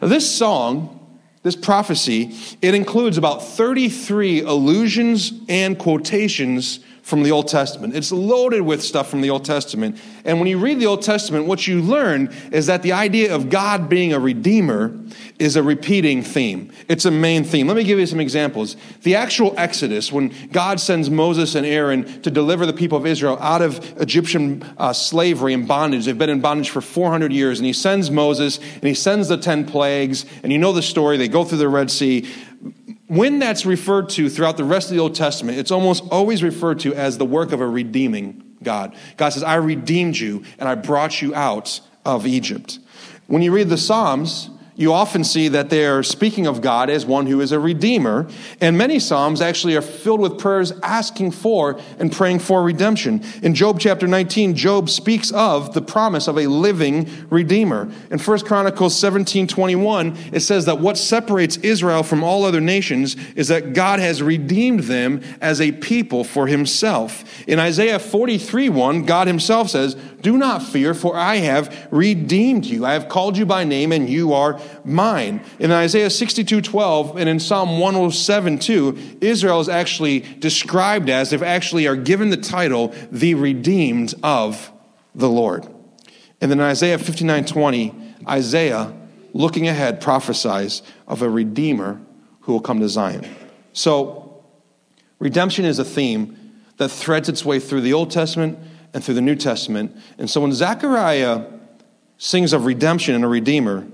Now, 0.01 0.09
this 0.09 0.31
song, 0.31 1.21
this 1.43 1.57
prophecy, 1.57 2.35
it 2.61 2.75
includes 2.75 3.19
about 3.19 3.43
33 3.43 4.43
allusions 4.43 5.33
and 5.49 5.79
quotations 5.79 6.81
from 7.03 7.25
the 7.25 7.33
Old 7.33 7.49
Testament. 7.49 7.97
It's 7.97 8.13
loaded 8.13 8.63
with 8.63 8.83
stuff 8.83 9.11
from 9.11 9.23
the 9.23 9.31
Old 9.31 9.45
Testament. 9.45 9.99
And 10.25 10.39
when 10.39 10.49
you 10.49 10.59
read 10.59 10.79
the 10.79 10.87
Old 10.87 11.03
Testament, 11.03 11.47
what 11.47 11.67
you 11.67 11.83
learn 11.83 12.33
is 12.53 12.67
that 12.67 12.83
the 12.83 12.93
idea 12.93 13.35
of 13.35 13.51
God 13.51 13.89
being 13.89 14.13
a 14.13 14.21
redeemer 14.21 14.97
is 15.39 15.57
a 15.57 15.63
repeating 15.65 16.23
theme. 16.23 16.73
It's 16.89 17.05
a 17.05 17.11
main 17.11 17.43
theme. 17.43 17.67
Let 17.67 17.77
me 17.77 17.83
give 17.83 17.99
you 17.99 18.07
some 18.07 18.21
examples. 18.21 18.77
The 19.03 19.17
actual 19.17 19.53
Exodus, 19.59 20.13
when 20.13 20.33
God 20.53 20.79
sends 20.79 21.11
Moses 21.11 21.57
and 21.57 21.67
Aaron 21.67 22.23
to 22.23 22.31
deliver 22.31 22.67
the 22.67 22.73
people 22.73 22.97
of 22.97 23.05
Israel 23.05 23.37
out 23.41 23.63
of 23.63 24.01
Egyptian 24.01 24.63
uh, 24.79 24.93
slavery 24.93 25.55
and 25.55 25.67
bondage, 25.67 26.05
they've 26.05 26.17
been 26.17 26.31
in 26.31 26.41
bondage 26.41 26.71
for 26.71 26.81
400 26.81 27.33
years, 27.33 27.59
and 27.59 27.67
he 27.67 27.73
sends 27.73 28.13
Moses 28.13 28.59
and 28.59 28.85
he 28.85 28.95
sends 28.95 29.27
the 29.27 29.37
10 29.37 29.67
plagues, 29.67 30.25
and 30.45 30.53
you 30.53 30.59
know 30.59 30.73
the 30.73 30.83
story. 30.83 31.17
They 31.17 31.29
go 31.29 31.43
through 31.45 31.59
the 31.59 31.69
Red 31.69 31.91
Sea 31.91 32.29
when 33.12 33.40
that's 33.40 33.66
referred 33.66 34.09
to 34.09 34.31
throughout 34.31 34.57
the 34.57 34.64
rest 34.64 34.88
of 34.88 34.97
the 34.97 35.02
Old 35.02 35.14
Testament, 35.14 35.59
it's 35.59 35.71
almost 35.71 36.02
always 36.11 36.42
referred 36.42 36.78
to 36.81 36.95
as 36.95 37.19
the 37.19 37.26
work 37.26 37.52
of 37.52 37.61
a 37.61 37.66
redeeming 37.66 38.42
God. 38.62 38.97
God 39.19 39.28
says, 39.28 39.42
I 39.42 39.57
redeemed 39.57 40.16
you 40.16 40.45
and 40.59 40.66
I 40.66 40.76
brought 40.76 41.21
you 41.21 41.35
out 41.35 41.83
of 42.07 42.26
Egypt. 42.26 42.78
When 43.26 43.42
you 43.42 43.52
read 43.52 43.69
the 43.69 43.76
Psalms, 43.76 44.49
you 44.83 44.93
often 44.93 45.23
see 45.23 45.47
that 45.49 45.71
they 45.71 45.87
are 45.87 46.03
speaking 46.03 46.47
of 46.47 46.61
God 46.61 46.91
as 46.91 47.07
one 47.07 47.27
who 47.27 47.41
is 47.41 47.53
a 47.53 47.61
redeemer. 47.61 48.27
And 48.61 48.77
many 48.77 48.99
Psalms 48.99 49.41
actually 49.41 49.77
are 49.77 49.83
filled 49.83 50.21
with 50.21 50.39
prayers 50.39 50.73
asking 50.83 51.31
for 51.31 51.81
and 52.01 52.11
praying 52.11 52.41
for 52.41 52.62
redemption. 52.65 53.23
In 53.43 53.55
Job 53.55 53.79
chapter 53.79 54.09
19, 54.09 54.57
Job 54.57 54.91
speaks 54.91 55.31
of 55.31 55.73
the 55.73 55.81
promise 55.81 56.27
of 56.27 56.37
a 56.37 56.49
living 56.49 57.09
redeemer. 57.31 57.91
In 58.11 58.19
1 58.19 58.41
Chronicles 58.41 58.99
17 58.99 59.47
21, 59.47 60.19
it 60.33 60.41
says 60.41 60.65
that 60.67 60.81
what 60.81 60.99
separates 60.99 61.59
Israel 61.59 62.03
from 62.03 62.25
all 62.25 62.45
other 62.45 62.61
nations 62.61 63.17
is 63.37 63.49
that 63.49 63.75
God 63.75 64.01
has 64.01 64.21
redeemed 64.21 64.81
them 64.81 65.23
as 65.41 65.61
a 65.61 65.71
people 65.71 66.25
for 66.25 66.49
himself. 66.49 67.25
In 67.47 67.61
Isaiah 67.61 68.01
43 68.01 68.69
1, 68.69 69.05
God 69.05 69.29
himself 69.29 69.71
says, 69.71 69.95
Do 70.23 70.37
not 70.37 70.61
fear, 70.61 70.93
for 70.93 71.17
I 71.17 71.37
have 71.37 71.89
redeemed 71.93 72.65
you. 72.65 72.85
I 72.85 72.95
have 72.95 73.09
called 73.09 73.37
you 73.37 73.47
by 73.47 73.62
name, 73.62 73.93
and 73.93 74.09
you 74.09 74.33
are 74.33 74.61
mine. 74.85 75.45
In 75.59 75.71
Isaiah 75.71 76.11
62 76.11 76.61
12 76.61 77.17
and 77.17 77.29
in 77.29 77.41
Psalm 77.41 77.79
107 77.79 78.59
2, 78.59 79.19
Israel 79.21 79.61
is 79.61 79.69
actually 79.69 80.21
described 80.21 81.09
as, 81.09 81.31
they 81.31 81.45
actually 81.45 81.87
are 81.87 81.97
given 81.97 82.31
the 82.31 82.37
title, 82.37 82.95
the 83.11 83.35
redeemed 83.35 84.14
of 84.23 84.71
the 85.14 85.29
Lord. 85.29 85.67
And 86.41 86.50
then 86.50 86.59
in 86.59 86.64
Isaiah 86.64 86.99
59 86.99 87.45
20, 87.45 87.95
Isaiah, 88.29 88.93
looking 89.33 89.69
ahead, 89.69 90.00
prophesies 90.00 90.83
of 91.07 91.23
a 91.23 91.29
redeemer 91.29 92.00
who 92.41 92.52
will 92.52 92.61
come 92.61 92.81
to 92.81 92.88
Zion. 92.88 93.25
So, 93.73 94.45
redemption 95.19 95.64
is 95.64 95.79
a 95.79 95.85
theme 95.85 96.37
that 96.76 96.88
threads 96.88 97.29
its 97.29 97.45
way 97.45 97.61
through 97.61 97.83
the 97.83 97.93
Old 97.93 98.11
Testament 98.11 98.59
and 98.93 99.02
through 99.02 99.14
the 99.14 99.23
New 99.23 99.37
Testament. 99.37 99.97
And 100.19 100.29
so 100.29 100.41
when 100.41 100.52
Zechariah 100.52 101.45
sings 102.19 102.52
of 102.52 102.67
redemption 102.67 103.14
and 103.14 103.25
a 103.25 103.29
redeemer, 103.29 103.87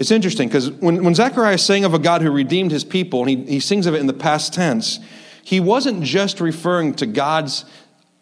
it's 0.00 0.10
interesting 0.10 0.48
because 0.48 0.70
when, 0.70 1.04
when 1.04 1.14
Zechariah 1.14 1.58
sang 1.58 1.84
of 1.84 1.92
a 1.92 1.98
God 1.98 2.22
who 2.22 2.30
redeemed 2.30 2.70
his 2.70 2.84
people, 2.84 3.20
and 3.20 3.28
he, 3.28 3.44
he 3.44 3.60
sings 3.60 3.84
of 3.84 3.94
it 3.94 3.98
in 3.98 4.06
the 4.06 4.14
past 4.14 4.54
tense, 4.54 4.98
he 5.44 5.60
wasn't 5.60 6.02
just 6.02 6.40
referring 6.40 6.94
to 6.94 7.06
God's 7.06 7.66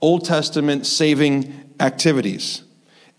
Old 0.01 0.25
Testament 0.25 0.87
saving 0.87 1.55
activities. 1.79 2.65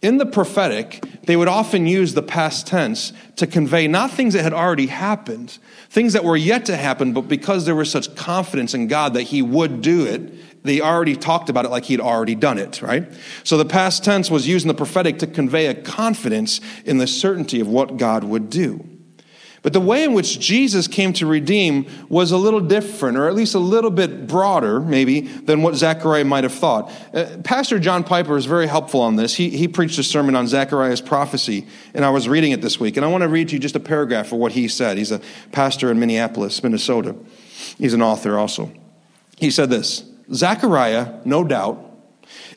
In 0.01 0.17
the 0.17 0.25
prophetic, 0.25 1.01
they 1.23 1.37
would 1.37 1.47
often 1.47 1.87
use 1.87 2.13
the 2.13 2.21
past 2.21 2.67
tense 2.67 3.13
to 3.37 3.47
convey 3.47 3.87
not 3.87 4.11
things 4.11 4.33
that 4.33 4.43
had 4.43 4.53
already 4.53 4.87
happened, 4.87 5.57
things 5.89 6.11
that 6.11 6.25
were 6.25 6.35
yet 6.35 6.65
to 6.65 6.75
happen, 6.75 7.13
but 7.13 7.29
because 7.29 7.65
there 7.65 7.75
was 7.75 7.89
such 7.89 8.13
confidence 8.17 8.73
in 8.73 8.87
God 8.87 9.13
that 9.13 9.23
He 9.23 9.41
would 9.41 9.81
do 9.81 10.05
it, 10.05 10.48
they 10.63 10.81
already 10.81 11.15
talked 11.15 11.49
about 11.49 11.65
it 11.65 11.69
like 11.69 11.85
he'd 11.85 12.01
already 12.01 12.35
done 12.35 12.57
it, 12.57 12.81
right? 12.81 13.11
So 13.43 13.57
the 13.57 13.65
past 13.65 14.03
tense 14.03 14.29
was 14.29 14.47
used 14.47 14.65
in 14.65 14.67
the 14.67 14.73
prophetic 14.73 15.19
to 15.19 15.27
convey 15.27 15.67
a 15.67 15.73
confidence 15.73 16.59
in 16.85 16.97
the 16.97 17.07
certainty 17.07 17.59
of 17.59 17.67
what 17.67 17.97
God 17.97 18.23
would 18.23 18.49
do. 18.49 18.85
But 19.61 19.73
the 19.73 19.81
way 19.81 20.05
in 20.05 20.13
which 20.13 20.39
Jesus 20.39 20.87
came 20.87 21.11
to 21.13 21.25
redeem 21.25 21.85
was 22.07 22.31
a 22.31 22.37
little 22.37 22.61
different, 22.61 23.17
or 23.17 23.27
at 23.27 23.35
least 23.35 23.55
a 23.55 23.59
little 23.59 23.91
bit 23.91 24.25
broader, 24.25 24.79
maybe, 24.79 25.21
than 25.21 25.61
what 25.61 25.75
Zechariah 25.75 26.23
might 26.23 26.45
have 26.45 26.53
thought. 26.53 26.91
Uh, 27.13 27.25
Pastor 27.43 27.77
John 27.77 28.05
Piper 28.05 28.37
is 28.37 28.45
very 28.45 28.67
helpful 28.67 29.01
on 29.01 29.17
this. 29.17 29.35
He, 29.35 29.49
he 29.49 29.67
preached 29.67 29.99
a 29.99 30.03
sermon 30.03 30.35
on 30.35 30.47
Zechariah's 30.47 31.01
prophecy, 31.01 31.67
and 31.93 32.05
I 32.05 32.09
was 32.09 32.29
reading 32.29 32.51
it 32.51 32.61
this 32.61 32.79
week. 32.79 32.95
And 32.95 33.05
I 33.05 33.09
want 33.09 33.23
to 33.23 33.27
read 33.27 33.49
to 33.49 33.55
you 33.55 33.59
just 33.59 33.75
a 33.75 33.81
paragraph 33.81 34.31
of 34.31 34.37
what 34.39 34.53
he 34.53 34.69
said. 34.69 34.97
He's 34.97 35.11
a 35.11 35.19
pastor 35.51 35.91
in 35.91 35.99
Minneapolis, 35.99 36.63
Minnesota. 36.63 37.15
He's 37.77 37.93
an 37.93 38.01
author 38.01 38.37
also. 38.37 38.71
He 39.37 39.51
said 39.51 39.69
this 39.69 40.08
Zechariah, 40.33 41.19
no 41.25 41.43
doubt, 41.43 41.85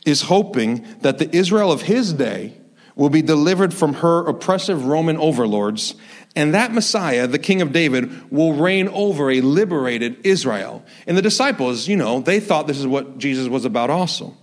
is 0.05 0.23
hoping 0.23 0.87
that 1.01 1.19
the 1.19 1.35
Israel 1.35 1.73
of 1.73 1.83
his 1.83 2.13
day 2.13 2.59
will 2.95 3.09
be 3.09 3.23
delivered 3.23 3.73
from 3.73 3.95
her 3.95 4.27
oppressive 4.27 4.85
Roman 4.85 5.17
overlords, 5.17 5.95
and 6.37 6.55
that 6.55 6.73
Messiah, 6.73 7.27
the 7.27 7.39
King 7.39 7.63
of 7.63 7.73
David, 7.73 8.31
will 8.31 8.53
reign 8.53 8.89
over 8.89 9.31
a 9.31 9.41
liberated 9.41 10.19
Israel. 10.25 10.85
And 11.07 11.17
the 11.17 11.23
disciples, 11.23 11.89
you 11.89 11.97
know, 11.97 12.21
they 12.21 12.41
thought 12.41 12.67
this 12.67 12.79
is 12.79 12.87
what 12.87 13.19
Jesus 13.19 13.49
was 13.49 13.65
about 13.65 13.91
also. 13.91 14.37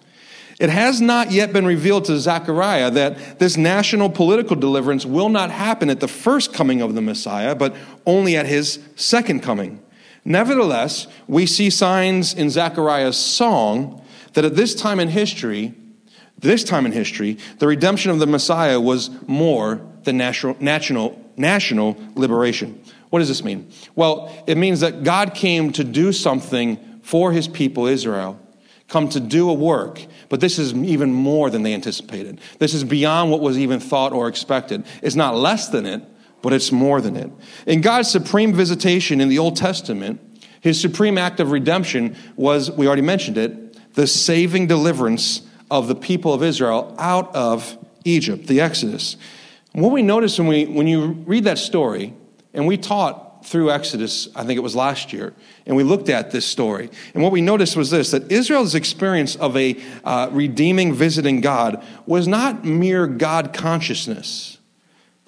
It 0.60 0.70
has 0.70 1.00
not 1.00 1.32
yet 1.32 1.54
been 1.54 1.66
revealed 1.66 2.06
to 2.06 2.20
Zechariah 2.20 2.92
that 2.92 3.40
this 3.40 3.56
national 3.56 4.10
political 4.10 4.58
deliverance 4.58 5.06
will 5.06 5.30
not 5.30 5.52
happen 5.52 5.90
at 5.90 6.02
the 6.02 6.08
first 6.08 6.54
coming 6.54 6.82
of 6.82 6.96
the 6.96 7.02
Messiah, 7.02 7.56
but 7.56 7.76
only 8.06 8.36
at 8.36 8.46
his 8.46 8.80
second 8.96 9.42
coming. 9.42 9.82
Nevertheless, 10.26 11.08
we 11.28 11.46
see 11.46 11.70
signs 11.70 12.34
in 12.34 12.50
Zechariah's 12.50 13.18
song 13.18 14.04
that 14.34 14.46
at 14.46 14.56
this 14.56 14.76
time 14.76 15.00
in 15.00 15.10
history, 15.10 15.74
this 16.38 16.64
time 16.64 16.86
in 16.86 16.92
history, 16.92 17.38
the 17.58 17.68
redemption 17.68 18.12
of 18.12 18.20
the 18.20 18.28
Messiah 18.28 18.80
was 18.80 19.10
more 19.28 19.82
than 20.04 20.18
national, 20.18 20.56
national, 20.60 21.20
national 21.36 21.98
liberation. 22.16 22.82
What 23.10 23.20
does 23.20 23.28
this 23.28 23.44
mean? 23.44 23.72
Well, 23.96 24.32
it 24.48 24.58
means 24.58 24.82
that 24.82 25.04
God 25.04 25.34
came 25.34 25.72
to 25.74 25.84
do 25.84 26.14
something 26.14 26.78
for 27.02 27.32
his 27.32 27.48
people, 27.48 27.88
Israel, 27.88 28.40
come 28.88 29.10
to 29.10 29.20
do 29.20 29.50
a 29.50 29.54
work, 29.54 30.06
but 30.30 30.40
this 30.40 30.60
is 30.60 30.74
even 30.74 31.12
more 31.14 31.50
than 31.50 31.64
they 31.64 31.74
anticipated. 31.74 32.40
This 32.60 32.74
is 32.74 32.84
beyond 32.84 33.32
what 33.32 33.42
was 33.42 33.58
even 33.58 33.80
thought 33.80 34.14
or 34.14 34.28
expected. 34.28 34.86
It's 35.02 35.16
not 35.16 35.36
less 35.36 35.70
than 35.70 35.86
it, 35.86 36.04
but 36.42 36.54
it's 36.54 36.72
more 36.72 37.02
than 37.02 37.16
it. 37.16 37.32
In 37.66 37.82
God's 37.82 38.10
supreme 38.10 38.54
visitation 38.54 39.22
in 39.22 39.30
the 39.30 39.40
Old 39.40 39.56
Testament, 39.56 40.22
his 40.62 40.80
supreme 40.80 41.18
act 41.18 41.40
of 41.40 41.52
redemption 41.52 42.16
was, 42.36 42.72
we 42.72 42.88
already 42.88 43.02
mentioned 43.02 43.38
it, 43.38 43.94
the 43.94 44.08
saving 44.08 44.68
deliverance 44.68 45.42
of 45.72 45.88
the 45.88 45.96
people 45.96 46.34
of 46.34 46.44
Israel 46.44 46.96
out 46.98 47.34
of 47.36 47.78
Egypt, 48.06 48.48
the 48.48 48.62
Exodus. 48.62 49.18
What 49.74 49.92
we 49.92 50.02
notice 50.02 50.38
when, 50.40 50.48
we, 50.48 50.66
when 50.66 50.88
you 50.88 51.12
read 51.26 51.46
that 51.46 51.58
story, 51.58 52.14
and 52.54 52.66
we 52.68 52.78
taught 52.78 53.46
through 53.46 53.72
Exodus, 53.72 54.28
I 54.36 54.44
think 54.44 54.58
it 54.58 54.62
was 54.62 54.76
last 54.76 55.14
year, 55.14 55.34
and 55.66 55.76
we 55.76 55.84
looked 55.84 56.10
at 56.10 56.32
this 56.32 56.46
story. 56.46 56.90
And 57.14 57.24
what 57.24 57.32
we 57.32 57.42
noticed 57.42 57.78
was 57.78 57.90
this 57.90 58.12
that 58.12 58.32
Israel's 58.32 58.76
experience 58.76 59.36
of 59.36 59.56
a 59.56 59.78
uh, 60.04 60.30
redeeming, 60.32 60.94
visiting 60.94 61.42
God 61.42 61.84
was 62.06 62.28
not 62.28 62.66
mere 62.66 63.08
God 63.08 63.54
consciousness 63.54 64.59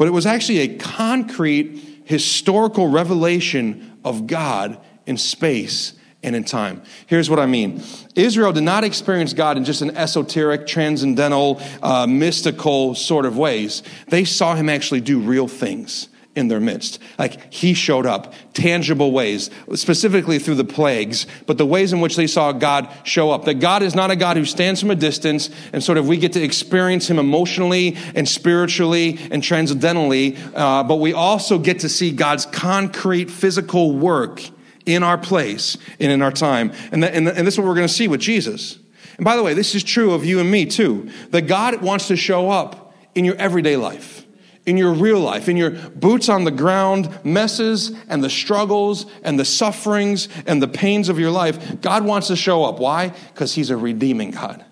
but 0.02 0.08
it 0.08 0.12
was 0.14 0.26
actually 0.26 0.58
a 0.58 0.78
concrete 0.80 2.02
historical 2.06 2.88
revelation 2.88 4.00
of 4.04 4.26
God 4.26 4.80
in 5.06 5.16
space 5.16 5.94
and 6.24 6.36
in 6.36 6.44
time. 6.44 6.82
Here's 7.06 7.30
what 7.30 7.38
I 7.38 7.46
mean 7.46 7.84
Israel 8.16 8.52
did 8.52 8.64
not 8.64 8.84
experience 8.84 9.34
God 9.34 9.58
in 9.58 9.64
just 9.64 9.84
an 9.84 9.96
esoteric, 9.96 10.66
transcendental, 10.66 11.62
uh, 11.84 12.08
mystical 12.08 12.96
sort 12.96 13.28
of 13.28 13.38
ways. 13.38 13.84
They 14.08 14.26
saw 14.26 14.56
him 14.56 14.70
actually 14.70 15.02
do 15.02 15.20
real 15.20 15.48
things 15.48 16.08
in 16.36 16.48
their 16.48 16.60
midst. 16.60 17.00
Like 17.20 17.54
he 17.54 17.74
showed 17.74 18.06
up, 18.06 18.34
tangible 18.54 19.12
ways, 19.12 19.50
specifically 19.76 20.40
through 20.40 20.56
the 20.56 20.64
plagues, 20.64 21.28
but 21.46 21.58
the 21.58 21.66
ways 21.66 21.92
in 21.92 22.00
which 22.00 22.16
they 22.16 22.28
saw 22.28 22.52
God 22.52 22.90
show 23.04 23.32
up. 23.32 23.46
That 23.46 23.56
God 23.56 23.84
is 23.84 23.96
not 23.96 24.12
a 24.12 24.16
God 24.16 24.38
who 24.38 24.46
stands 24.46 24.80
from 24.80 24.92
a 24.92 24.96
distance 24.96 25.50
and 25.74 25.84
sort 25.84 25.98
of 25.98 26.08
we 26.08 26.18
get 26.18 26.34
to 26.34 26.42
experience 26.42 27.10
him 27.10 27.20
emotionally 27.20 27.98
and 28.16 28.28
spiritually 28.28 29.20
and 29.30 29.44
transcendentally, 29.44 30.38
uh, 30.56 30.84
but 30.84 30.98
we 30.98 31.14
also 31.14 31.60
get 31.60 31.80
to 31.80 31.90
see 31.90 32.12
God's 32.12 32.46
concrete 32.46 33.30
physical 33.30 33.98
work 33.98 34.42
in 34.86 35.04
our 35.04 35.18
place 35.18 35.78
and 36.00 36.12
in 36.12 36.22
our 36.22 36.32
time. 36.32 36.72
And, 36.92 37.04
that, 37.04 37.14
and, 37.14 37.28
and 37.28 37.46
this 37.46 37.56
is 37.56 37.60
what 37.60 37.68
we're 37.68 37.76
going 37.76 37.88
to 37.88 37.94
see 37.94 38.08
with 38.08 38.22
Jesus. 38.22 38.80
And 39.18 39.26
by 39.26 39.36
the 39.36 39.44
way, 39.44 39.54
this 39.54 39.76
is 39.76 39.84
true 39.84 40.14
of 40.14 40.24
you 40.26 40.40
and 40.40 40.50
me 40.50 40.66
too. 40.66 41.10
That 41.32 41.44
God 41.44 41.82
wants 41.82 42.08
to 42.08 42.16
show 42.16 42.50
up 42.50 42.96
in 43.14 43.26
your 43.26 43.36
everyday 43.36 43.76
life 43.76 44.21
in 44.66 44.78
your 44.78 44.94
real 44.94 45.20
life, 45.20 45.50
in 45.50 45.58
your 45.58 45.72
boots 45.72 46.30
on 46.30 46.44
the 46.44 46.52
ground 46.52 47.10
messes 47.24 47.92
and 48.08 48.24
the 48.24 48.30
struggles 48.30 49.06
and 49.24 49.40
the 49.40 49.46
sufferings 49.46 50.30
and 50.46 50.62
the 50.62 50.68
pains 50.68 51.10
of 51.10 51.18
your 51.20 51.32
life, 51.32 51.82
God 51.82 52.06
wants 52.06 52.28
to 52.28 52.36
show 52.36 52.64
up. 52.64 52.80
Why? 52.80 53.10
Because 53.34 53.54
He's 53.56 53.70
a 53.70 53.78
redeeming 53.78 54.32
God 54.32 54.64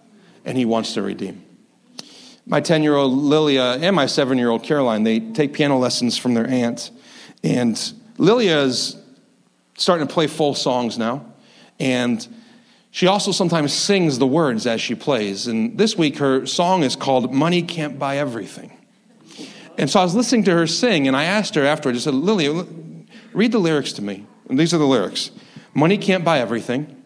and 0.46 0.58
He 0.58 0.66
wants 0.66 0.94
to 0.94 1.02
redeem. 1.02 1.44
My 2.46 2.62
10 2.62 2.84
year 2.84 2.96
old 2.96 3.14
Lilia 3.14 3.78
and 3.82 3.96
my 3.96 4.06
7 4.06 4.38
year 4.38 4.50
old 4.50 4.64
Caroline, 4.64 5.04
they 5.04 5.20
take 5.20 5.54
piano 5.54 5.78
lessons 5.78 6.18
from 6.18 6.34
their 6.34 6.48
aunt. 6.48 6.92
And 7.44 7.94
Lilia 8.18 8.60
is 8.60 8.96
starting 9.76 10.08
to 10.08 10.14
play 10.14 10.28
full 10.28 10.54
songs 10.54 10.98
now. 10.98 11.26
And 11.80 12.28
she 12.92 13.08
also 13.08 13.32
sometimes 13.32 13.72
sings 13.72 14.20
the 14.20 14.28
words 14.28 14.68
as 14.68 14.82
she 14.82 14.96
plays. 14.96 15.48
And 15.48 15.78
this 15.78 15.96
week, 15.96 16.18
her 16.18 16.46
song 16.46 16.84
is 16.84 16.96
called 16.96 17.34
Money 17.34 17.62
Can't 17.62 17.98
Buy 17.98 18.18
Everything. 18.18 18.79
And 19.80 19.90
so 19.90 20.02
I 20.02 20.04
was 20.04 20.14
listening 20.14 20.44
to 20.44 20.52
her 20.52 20.68
sing, 20.68 21.08
and 21.08 21.16
I 21.16 21.24
asked 21.24 21.56
her 21.56 21.66
afterwards, 21.66 22.00
I 22.00 22.12
said, 22.12 22.14
Lily, 22.14 22.50
read 23.32 23.54
the 23.54 23.60
lyrics 23.60 23.94
to 23.94 24.02
me. 24.02 24.26
And 24.50 24.60
these 24.60 24.74
are 24.74 24.78
the 24.78 24.86
lyrics 24.86 25.32
Money 25.74 25.98
can't 25.98 26.26
buy 26.26 26.40
everything, 26.40 27.02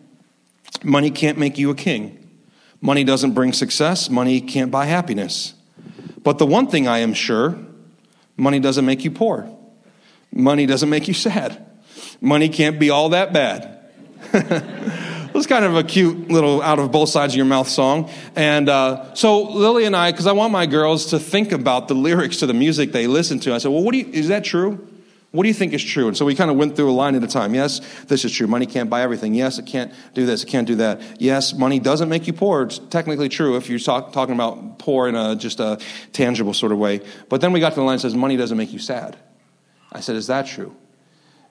money 0.84 1.12
can't 1.12 1.38
make 1.38 1.60
you 1.60 1.70
a 1.70 1.76
king. 1.76 2.20
Money 2.82 3.04
doesn't 3.04 3.34
bring 3.34 3.54
success, 3.54 4.10
money 4.10 4.42
can't 4.42 4.72
buy 4.72 4.86
happiness. 4.86 5.54
But 6.24 6.40
the 6.40 6.48
one 6.48 6.68
thing 6.68 6.88
I 6.88 6.98
am 7.00 7.14
sure 7.14 7.58
money 8.36 8.60
doesn't 8.60 8.86
make 8.86 9.04
you 9.04 9.12
poor, 9.12 9.56
money 10.32 10.66
doesn't 10.66 10.90
make 10.90 11.08
you 11.08 11.14
sad, 11.28 11.64
money 12.20 12.50
can't 12.50 12.80
be 12.80 12.90
all 12.90 13.10
that 13.10 13.34
bad. 13.34 13.70
was 15.44 15.48
kind 15.48 15.66
of 15.66 15.76
a 15.76 15.84
cute 15.84 16.30
little 16.30 16.62
out 16.62 16.80
of 16.80 16.90
both 16.90 17.10
sides 17.10 17.34
of 17.34 17.38
your 17.38 17.46
mouth 17.46 17.68
song. 17.68 18.10
And 18.34 18.70
uh, 18.70 19.14
so 19.14 19.42
Lily 19.42 19.84
and 19.84 19.94
I, 19.94 20.12
because 20.12 20.26
I 20.26 20.32
want 20.32 20.54
my 20.54 20.66
girls 20.66 21.08
to 21.08 21.20
think 21.20 21.52
about 21.52 21.90
the 21.90 21.96
lyrics 21.96 22.38
to 22.38 22.46
the 22.46 22.54
music 22.54 22.94
they 22.94 23.08
listen 23.08 23.40
to, 23.42 23.54
I 23.54 23.58
said, 23.58 23.70
well, 23.70 23.84
what 23.84 23.92
do 23.92 23.98
you, 23.98 24.08
is 24.14 24.30
that 24.30 24.46
true? 24.46 24.88
What 25.32 25.44
do 25.44 25.50
you 25.50 25.54
think 25.54 25.74
is 25.74 25.84
true? 25.84 26.08
And 26.08 26.16
so 26.16 26.24
we 26.24 26.34
kind 26.34 26.50
of 26.50 26.56
went 26.56 26.78
through 26.78 26.90
a 26.90 26.94
line 26.94 27.16
at 27.16 27.24
a 27.24 27.28
time. 27.28 27.56
Yes, 27.56 27.82
this 28.06 28.24
is 28.24 28.32
true. 28.32 28.48
Money 28.48 28.66
can't 28.66 28.90
buy 28.90 29.02
everything. 29.02 29.34
Yes, 29.34 29.60
it 29.60 29.66
can't 29.66 29.92
do 30.14 30.26
this. 30.26 30.44
It 30.44 30.48
can't 30.48 30.68
do 30.68 30.76
that. 30.76 31.02
Yes, 31.20 31.54
money 31.54 31.80
doesn't 31.80 32.08
make 32.08 32.26
you 32.26 32.34
poor. 32.34 32.64
It's 32.64 32.80
technically 32.80 33.28
true 33.28 33.58
if 33.58 33.68
you're 33.68 33.80
talk, 33.80 34.14
talking 34.14 34.36
about 34.36 34.80
poor 34.80 35.10
in 35.10 35.16
a 35.16 35.36
just 35.36 35.60
a 35.60 35.78
tangible 36.14 36.54
sort 36.54 36.72
of 36.72 36.78
way. 36.78 37.02
But 37.28 37.42
then 37.42 37.52
we 37.52 37.60
got 37.60 37.72
to 37.72 37.76
the 37.76 37.82
line 37.82 37.98
that 37.98 38.02
says 38.02 38.16
money 38.16 38.38
doesn't 38.38 38.58
make 38.58 38.72
you 38.72 38.80
sad. 38.80 39.18
I 39.92 40.00
said, 40.00 40.16
is 40.16 40.28
that 40.28 40.48
true? 40.48 40.74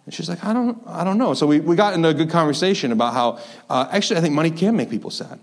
And 0.05 0.13
she's 0.13 0.29
like, 0.29 0.45
I 0.45 0.53
don't, 0.53 0.83
I 0.87 1.05
don't 1.05 1.19
know. 1.19 1.35
So 1.35 1.47
we, 1.47 1.61
we 1.61 1.77
got 1.77 1.95
into 1.95 2.09
a 2.09 2.15
good 2.15 2.31
conversation 2.31 2.93
about 2.93 3.15
how 3.15 3.39
uh, 3.71 3.89
actually 3.91 4.19
I 4.19 4.21
think 4.21 4.35
money 4.35 4.51
can 4.51 4.77
make 4.77 4.91
people 4.91 5.11
sad. 5.11 5.39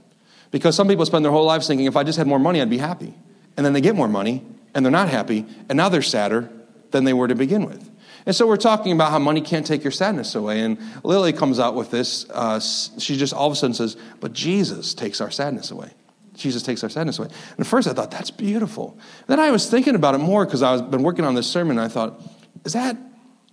Because 0.52 0.76
some 0.76 0.88
people 0.88 1.06
spend 1.06 1.24
their 1.24 1.32
whole 1.32 1.46
lives 1.46 1.68
thinking, 1.68 1.86
if 1.86 1.96
I 1.96 2.04
just 2.04 2.18
had 2.18 2.28
more 2.28 2.40
money, 2.40 2.62
I'd 2.62 2.70
be 2.70 2.78
happy. 2.78 3.14
And 3.56 3.66
then 3.66 3.74
they 3.74 3.82
get 3.82 3.96
more 3.96 4.08
money, 4.08 4.44
and 4.74 4.84
they're 4.84 4.92
not 4.92 5.10
happy, 5.10 5.46
and 5.70 5.78
now 5.78 5.90
they're 5.90 6.02
sadder 6.02 6.50
than 6.92 7.04
they 7.04 7.14
were 7.14 7.28
to 7.28 7.36
begin 7.36 7.66
with. 7.66 7.90
And 8.26 8.36
so 8.36 8.48
we're 8.48 8.58
talking 8.58 8.92
about 8.92 9.12
how 9.12 9.20
money 9.20 9.42
can't 9.42 9.66
take 9.66 9.84
your 9.84 9.92
sadness 9.92 10.36
away. 10.36 10.62
And 10.62 10.78
Lily 11.04 11.34
comes 11.34 11.60
out 11.60 11.76
with 11.76 11.90
this. 11.90 12.30
Uh, 12.30 12.60
she 12.60 13.18
just 13.18 13.34
all 13.34 13.48
of 13.48 13.54
a 13.54 13.56
sudden 13.56 13.74
says, 13.74 13.96
But 14.20 14.34
Jesus 14.34 14.94
takes 14.94 15.22
our 15.22 15.32
sadness 15.32 15.72
away. 15.72 15.92
Jesus 16.36 16.64
takes 16.64 16.84
our 16.84 16.90
sadness 16.90 17.18
away. 17.20 17.30
And 17.30 17.60
at 17.60 17.68
first 17.68 17.88
I 17.88 17.94
thought, 17.94 18.12
That's 18.12 18.32
beautiful. 18.32 18.98
Then 19.28 19.40
I 19.40 19.52
was 19.52 19.70
thinking 19.70 19.96
about 19.96 20.16
it 20.16 20.20
more 20.20 20.46
because 20.46 20.62
I've 20.62 20.92
been 20.92 21.04
working 21.04 21.26
on 21.26 21.36
this 21.36 21.48
sermon. 21.48 21.78
And 21.78 21.86
I 21.86 21.88
thought, 21.88 22.22
Is 22.66 22.74
that 22.74 22.98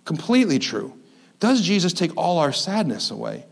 completely 0.07 0.59
true? 0.59 0.95
Does 1.39 1.61
Jesus 1.61 1.93
take 1.93 2.17
all 2.17 2.39
our 2.39 2.53
sadness 2.53 3.11
away? 3.11 3.45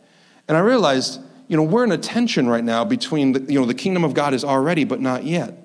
And 0.49 0.57
I 0.57 0.61
realized, 0.61 1.21
you 1.49 1.57
know, 1.57 1.63
we're 1.63 1.85
in 1.85 1.93
a 1.93 1.99
tension 1.99 2.49
right 2.49 2.65
now 2.65 2.85
between, 2.85 3.33
the, 3.33 3.53
you 3.53 3.61
know, 3.61 3.67
the 3.67 3.75
kingdom 3.75 4.05
of 4.05 4.15
God 4.15 4.33
is 4.33 4.45
already, 4.45 4.85
but 4.85 5.01
not 5.01 5.25
yet. 5.25 5.61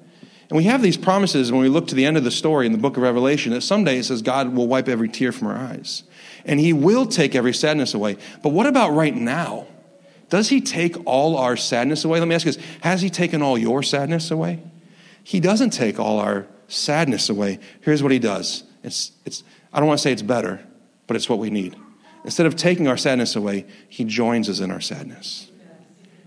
And 0.49 0.57
we 0.57 0.63
have 0.63 0.81
these 0.81 0.97
promises 0.97 1.51
when 1.51 1.61
we 1.61 1.69
look 1.69 1.87
to 1.87 1.95
the 1.95 2.05
end 2.05 2.17
of 2.17 2.23
the 2.23 2.31
story 2.31 2.65
in 2.65 2.71
the 2.71 2.77
book 2.77 2.97
of 2.97 3.03
Revelation 3.03 3.53
that 3.53 3.61
someday 3.61 3.99
it 3.99 4.05
says 4.05 4.21
God 4.21 4.53
will 4.53 4.67
wipe 4.67 4.89
every 4.89 5.07
tear 5.07 5.31
from 5.31 5.47
our 5.47 5.55
eyes. 5.55 6.03
And 6.43 6.59
he 6.59 6.73
will 6.73 7.05
take 7.05 7.35
every 7.35 7.53
sadness 7.53 7.93
away. 7.93 8.17
But 8.41 8.49
what 8.49 8.65
about 8.65 8.91
right 8.91 9.15
now? 9.15 9.67
Does 10.29 10.49
he 10.49 10.61
take 10.61 10.95
all 11.05 11.37
our 11.37 11.55
sadness 11.55 12.03
away? 12.03 12.19
Let 12.19 12.27
me 12.27 12.35
ask 12.35 12.45
you 12.45 12.53
this 12.53 12.63
Has 12.81 13.01
he 13.01 13.09
taken 13.09 13.41
all 13.41 13.57
your 13.57 13.83
sadness 13.83 14.31
away? 14.31 14.59
He 15.23 15.39
doesn't 15.39 15.71
take 15.71 15.99
all 15.99 16.19
our 16.19 16.47
sadness 16.67 17.29
away. 17.29 17.59
Here's 17.81 18.01
what 18.01 18.11
he 18.11 18.19
does 18.19 18.63
it's, 18.83 19.11
it's, 19.25 19.43
I 19.71 19.79
don't 19.79 19.87
want 19.87 19.99
to 19.99 20.01
say 20.01 20.11
it's 20.11 20.21
better, 20.21 20.65
but 21.09 21.15
it's 21.15 21.27
what 21.27 21.39
we 21.39 21.49
need. 21.49 21.75
Instead 22.23 22.45
of 22.45 22.55
taking 22.55 22.87
our 22.87 22.97
sadness 22.97 23.35
away, 23.35 23.65
he 23.89 24.03
joins 24.03 24.47
us 24.47 24.59
in 24.59 24.69
our 24.69 24.79
sadness. 24.79 25.49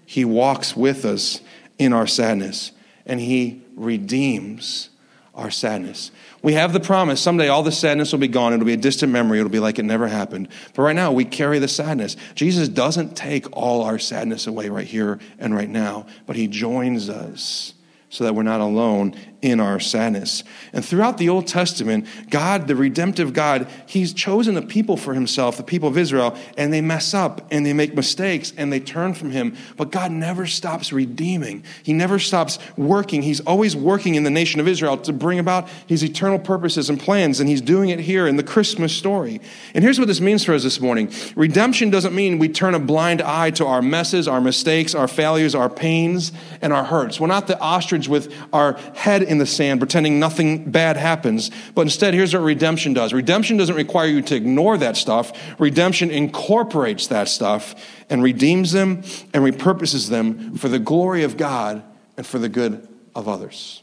He 0.05 0.25
walks 0.25 0.77
with 0.77 1.05
us 1.05 1.41
in 1.79 1.93
our 1.93 2.09
sadness 2.09 2.73
and 3.07 3.21
He 3.21 3.63
redeems 3.77 4.91
our 5.35 5.51
sadness. 5.51 6.11
We 6.43 6.55
have 6.55 6.73
the 6.73 6.81
promise 6.81 7.21
someday 7.21 7.49
all 7.49 7.63
the 7.63 7.73
sadness 7.73 8.11
will 8.11 8.19
be 8.19 8.29
gone. 8.29 8.53
It'll 8.53 8.67
be 8.67 8.73
a 8.73 8.77
distant 8.77 9.13
memory. 9.13 9.39
It'll 9.39 9.51
be 9.51 9.61
like 9.61 9.79
it 9.79 9.85
never 9.85 10.09
happened. 10.09 10.49
But 10.75 10.83
right 10.83 10.97
now, 10.97 11.13
we 11.13 11.25
carry 11.25 11.61
the 11.61 11.69
sadness. 11.69 12.17
Jesus 12.35 12.69
doesn't 12.69 13.17
take 13.17 13.47
all 13.57 13.83
our 13.83 13.99
sadness 13.99 14.47
away 14.49 14.69
right 14.69 14.87
here 14.87 15.21
and 15.39 15.55
right 15.55 15.71
now, 15.71 16.07
but 16.27 16.37
He 16.37 16.49
joins 16.49 17.09
us 17.09 17.73
so 18.11 18.25
that 18.25 18.35
we're 18.35 18.43
not 18.43 18.61
alone 18.61 19.15
in 19.43 19.59
our 19.59 19.81
sadness. 19.81 20.45
And 20.73 20.85
throughout 20.85 21.19
the 21.19 21.29
Old 21.29 21.49
Testament, 21.49 22.07
God, 22.31 22.69
the 22.69 22.77
redemptive 22.77 23.33
God, 23.33 23.69
He's 23.87 24.13
chosen 24.13 24.57
a 24.57 24.63
people 24.63 24.97
for 24.97 25.15
Himself, 25.15 25.57
the 25.57 25.65
people 25.65 25.89
of 25.89 25.99
Israel, 25.99 26.37
and 26.57 26.73
they 26.73 26.81
mess 26.81 27.13
up 27.13 27.45
and 27.51 27.67
they 27.67 27.73
make 27.73 27.95
mistakes 27.95 28.53
and 28.57 28.73
they 28.73 28.79
turn 28.79 29.15
from 29.15 29.33
Him. 29.33 29.57
But 29.77 29.91
God 29.91 30.13
never 30.13 30.47
stops 30.47 30.93
redeeming, 30.93 31.65
He 31.83 31.93
never 31.93 32.21
stops 32.21 32.61
working. 32.77 33.23
He's 33.23 33.41
always 33.41 33.75
working 33.75 34.15
in 34.15 34.23
the 34.23 34.31
nation 34.31 34.61
of 34.61 34.69
Israel 34.69 34.97
to 34.99 35.13
bring 35.13 35.41
about 35.41 35.69
His 35.89 36.05
eternal 36.05 36.39
purposes 36.39 36.89
and 36.89 37.01
plans, 37.01 37.41
and 37.41 37.49
He's 37.49 37.61
doing 37.61 37.91
it 37.91 37.99
here 37.99 38.29
in 38.29 38.37
the 38.37 38.45
Christmas 38.45 38.95
story. 38.95 39.41
And 39.75 39.83
here's 39.83 39.99
what 39.99 40.07
this 40.07 40.21
means 40.21 40.45
for 40.45 40.55
us 40.55 40.63
this 40.63 40.81
morning 40.81 41.13
redemption 41.35 41.91
doesn't 41.91 42.15
mean 42.15 42.39
we 42.39 42.49
turn 42.49 42.75
a 42.77 42.79
blind 42.79 43.21
eye 43.21 43.51
to 43.51 43.67
our 43.67 43.83
messes, 43.83 44.29
our 44.29 44.41
mistakes, 44.41 44.95
our 44.95 45.09
failures, 45.09 45.57
our 45.57 45.69
pains, 45.69 46.31
and 46.61 46.73
our 46.73 46.85
hurts. 46.85 47.19
We're 47.19 47.27
not 47.27 47.49
the 47.49 47.59
ostrich 47.59 48.07
with 48.07 48.33
our 48.53 48.75
head 48.95 49.32
in 49.33 49.39
the 49.39 49.47
sand, 49.47 49.81
pretending 49.81 50.21
nothing 50.21 50.71
bad 50.71 50.97
happens. 50.97 51.51
But 51.75 51.83
instead, 51.83 52.15
here's 52.15 52.35
what 52.35 52.43
redemption 52.43 52.93
does 52.93 53.13
redemption 53.13 53.57
doesn't 53.57 53.75
require 53.75 54.07
you 54.07 54.23
to 54.23 54.37
ignore 54.37 54.79
that 54.79 54.97
stuff, 54.97 55.33
redemption 55.59 56.13
incorporates 56.13 57.09
that 57.09 57.29
stuff 57.29 57.75
and 58.09 58.23
redeems 58.23 58.71
them 58.71 59.03
and 59.35 59.43
repurposes 59.43 60.09
them 60.09 60.57
for 60.57 60.69
the 60.69 60.79
glory 60.79 61.25
of 61.25 61.37
God 61.37 61.83
and 62.17 62.25
for 62.25 62.39
the 62.39 62.49
good 62.49 62.87
of 63.15 63.27
others. 63.27 63.83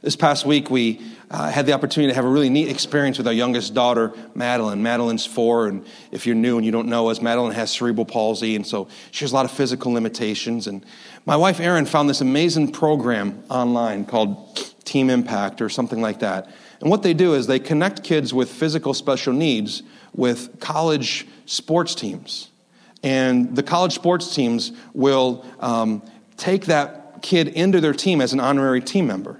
This 0.00 0.14
past 0.14 0.46
week, 0.46 0.70
we 0.70 1.00
uh, 1.28 1.50
had 1.50 1.66
the 1.66 1.72
opportunity 1.72 2.12
to 2.12 2.14
have 2.14 2.24
a 2.24 2.28
really 2.28 2.48
neat 2.48 2.68
experience 2.68 3.18
with 3.18 3.26
our 3.26 3.32
youngest 3.32 3.74
daughter, 3.74 4.12
Madeline. 4.32 4.80
Madeline's 4.80 5.26
four, 5.26 5.66
and 5.66 5.84
if 6.12 6.24
you're 6.24 6.36
new 6.36 6.56
and 6.56 6.64
you 6.64 6.70
don't 6.70 6.86
know 6.86 7.08
us, 7.08 7.20
Madeline 7.20 7.52
has 7.52 7.72
cerebral 7.72 8.04
palsy, 8.04 8.54
and 8.54 8.64
so 8.64 8.88
she 9.10 9.24
has 9.24 9.32
a 9.32 9.34
lot 9.34 9.44
of 9.44 9.50
physical 9.50 9.92
limitations. 9.92 10.68
And 10.68 10.86
my 11.28 11.36
wife, 11.36 11.60
Erin, 11.60 11.84
found 11.84 12.08
this 12.08 12.22
amazing 12.22 12.72
program 12.72 13.44
online 13.50 14.06
called 14.06 14.56
Team 14.86 15.10
Impact 15.10 15.60
or 15.60 15.68
something 15.68 16.00
like 16.00 16.20
that. 16.20 16.50
And 16.80 16.88
what 16.88 17.02
they 17.02 17.12
do 17.12 17.34
is 17.34 17.46
they 17.46 17.58
connect 17.58 18.02
kids 18.02 18.32
with 18.32 18.50
physical 18.50 18.94
special 18.94 19.34
needs 19.34 19.82
with 20.14 20.58
college 20.58 21.26
sports 21.44 21.94
teams. 21.94 22.48
And 23.02 23.54
the 23.54 23.62
college 23.62 23.92
sports 23.92 24.34
teams 24.34 24.72
will 24.94 25.44
um, 25.60 26.02
take 26.38 26.64
that 26.64 27.20
kid 27.20 27.48
into 27.48 27.82
their 27.82 27.92
team 27.92 28.22
as 28.22 28.32
an 28.32 28.40
honorary 28.40 28.80
team 28.80 29.06
member. 29.06 29.38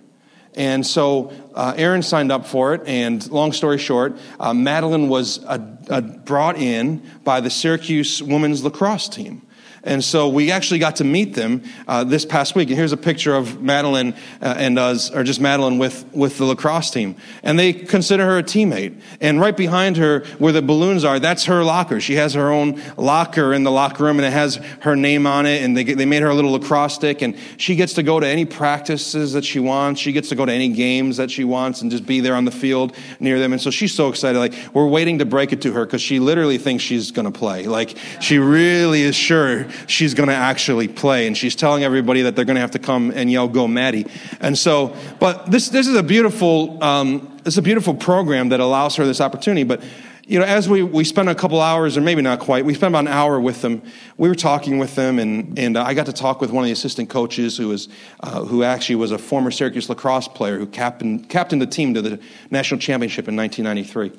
And 0.53 0.87
so 0.87 1.33
uh, 1.55 1.73
Erin 1.75 2.03
signed 2.03 2.31
up 2.31 2.45
for 2.45 2.75
it, 2.75 2.83
and 2.87 3.27
long 3.31 3.53
story 3.53 3.79
short, 3.79 4.19
uh, 4.39 4.53
Madeline 4.53 5.09
was 5.09 5.43
uh, 5.43 5.77
uh 5.89 6.03
brought 6.03 6.59
in 6.59 7.03
by 7.25 7.41
the 7.41 7.49
Syracuse 7.49 8.23
women's 8.23 8.63
lacrosse 8.63 9.09
team. 9.09 9.48
And 9.85 10.03
so 10.03 10.29
we 10.29 10.51
actually 10.51 10.81
got 10.81 10.97
to 10.97 11.05
meet 11.05 11.35
them 11.35 11.63
uh, 11.87 12.05
this 12.05 12.25
past 12.25 12.55
week. 12.55 12.69
And 12.69 12.77
here's 12.77 12.93
a 12.93 12.97
picture 12.97 13.35
of 13.35 13.63
Madeline 13.63 14.15
uh, 14.43 14.55
and 14.59 14.79
us, 14.79 15.11
or 15.11 15.25
just 15.25 15.41
Madeline 15.41 15.79
with, 15.79 16.05
with 16.13 16.39
the 16.39 16.45
lacrosse 16.45 16.91
team. 16.91 17.17
And 17.43 17.59
they 17.59 17.73
consider 17.73 18.25
her 18.25 18.39
a 18.39 18.43
teammate. 18.43 19.01
And 19.21 19.41
right 19.41 19.57
behind 19.57 19.97
her, 19.97 20.25
where 20.39 20.53
the 20.53 20.63
balloons 20.63 21.05
are, 21.05 21.19
that's 21.21 21.45
her 21.45 21.63
locker. 21.63 22.01
She 22.01 22.15
has 22.15 22.35
her 22.35 22.51
own 22.51 22.83
locker 22.97 23.55
in 23.55 23.63
the 23.63 23.71
locker 23.71 24.05
room, 24.05 24.19
and 24.19 24.27
it 24.27 24.33
has 24.33 24.57
her 24.81 24.97
name 24.97 25.27
on 25.27 25.47
it. 25.47 25.63
And 25.63 25.77
they, 25.77 25.85
they 25.85 26.07
made 26.07 26.23
her 26.23 26.29
a 26.29 26.35
little 26.35 26.53
lacrosse 26.53 26.95
stick. 26.95 27.23
And 27.23 27.37
she 27.57 27.77
gets 27.77 27.95
to 27.95 28.03
go 28.03 28.19
to 28.19 28.27
any 28.27 28.45
practices 28.45 29.33
that 29.35 29.45
she 29.45 29.61
wants. 29.61 30.01
She 30.01 30.13
gets 30.13 30.29
to 30.31 30.35
go 30.35 30.45
to 30.45 30.53
any 30.53 30.69
games 30.69 31.19
that 31.19 31.31
she 31.31 31.45
wants 31.45 31.83
and 31.83 31.91
just 31.91 32.05
be 32.05 32.21
there 32.21 32.35
on 32.35 32.45
the 32.45 32.51
field 32.51 32.97
near 33.21 33.39
them. 33.39 33.53
And 33.53 33.63
so 33.63 33.71
she's 33.71 33.95
so 33.95 34.09
excited. 34.09 34.39
Like, 34.39 34.55
we're 34.75 34.89
waiting 34.89 35.21
to 35.21 35.25
break 35.25 35.53
it 35.53 35.63
to 35.63 35.73
her 35.73 35.87
because 35.87 36.03
she 36.03 36.19
literally 36.19 36.59
thinks 36.59 36.83
she's 36.83 37.11
going 37.11 37.31
to 37.31 37.39
play. 37.39 37.67
Like, 37.67 37.97
she 38.21 38.39
really 38.39 39.03
is 39.03 39.15
sure 39.15 39.68
she's 39.87 40.15
going 40.15 40.29
to 40.29 40.35
actually 40.35 40.89
play. 40.89 41.27
And 41.27 41.37
she's 41.37 41.57
telling 41.57 41.85
everybody 41.85 42.23
that 42.23 42.37
they're 42.37 42.45
going 42.45 42.57
to 42.57 42.61
have 42.61 42.73
to 42.73 42.79
come 42.79 43.11
and 43.15 43.31
yell, 43.31 43.49
Go 43.49 43.69
Maddie. 43.69 44.07
And 44.41 44.57
so, 44.57 44.97
but 45.21 45.51
this, 45.51 45.69
this 45.69 45.87
is 45.87 45.97
a 45.97 46.03
beautiful, 46.03 46.83
um, 46.83 47.39
is 47.45 47.59
a 47.59 47.63
beautiful 47.63 47.95
program 47.95 48.51
that 48.51 48.61
allows 48.61 48.97
her 48.97 49.05
this 49.05 49.21
opportunity. 49.21 49.65
But 49.65 49.83
you 50.29 50.39
know, 50.39 50.45
as 50.45 50.69
we, 50.69 50.83
we 50.83 51.05
spent 51.05 51.31
a 51.31 51.35
couple 51.35 51.59
hours, 51.59 51.97
or 51.97 52.03
maybe 52.03 52.21
not 52.21 52.39
quite, 52.39 52.63
we 52.63 52.75
spent 52.75 52.93
about 52.93 53.07
an 53.07 53.09
hour 53.09 53.41
with 53.41 53.63
them. 53.63 53.83
We 54.19 54.29
were 54.29 54.35
talking 54.35 54.79
with 54.79 54.95
them, 54.95 55.19
and, 55.19 55.59
and 55.59 55.75
uh, 55.75 55.83
I 55.83 55.95
got 55.95 56.05
to 56.05 56.13
talk 56.13 56.43
with 56.43 56.51
one 56.51 56.65
of 56.65 56.67
the 56.67 56.73
assistant 56.73 57.09
coaches 57.09 57.57
who, 57.57 57.69
was, 57.69 57.89
uh, 58.21 58.45
who 58.45 58.63
actually 58.63 58.97
was 58.97 59.11
a 59.11 59.17
former 59.17 59.51
Syracuse 59.51 59.89
lacrosse 59.89 60.29
player 60.29 60.59
who 60.59 60.67
captained, 60.67 61.31
captained 61.31 61.63
the 61.63 61.67
team 61.67 61.95
to 61.95 62.03
the 62.03 62.21
national 62.51 62.79
championship 62.79 63.27
in 63.27 63.37
1993. 63.37 64.13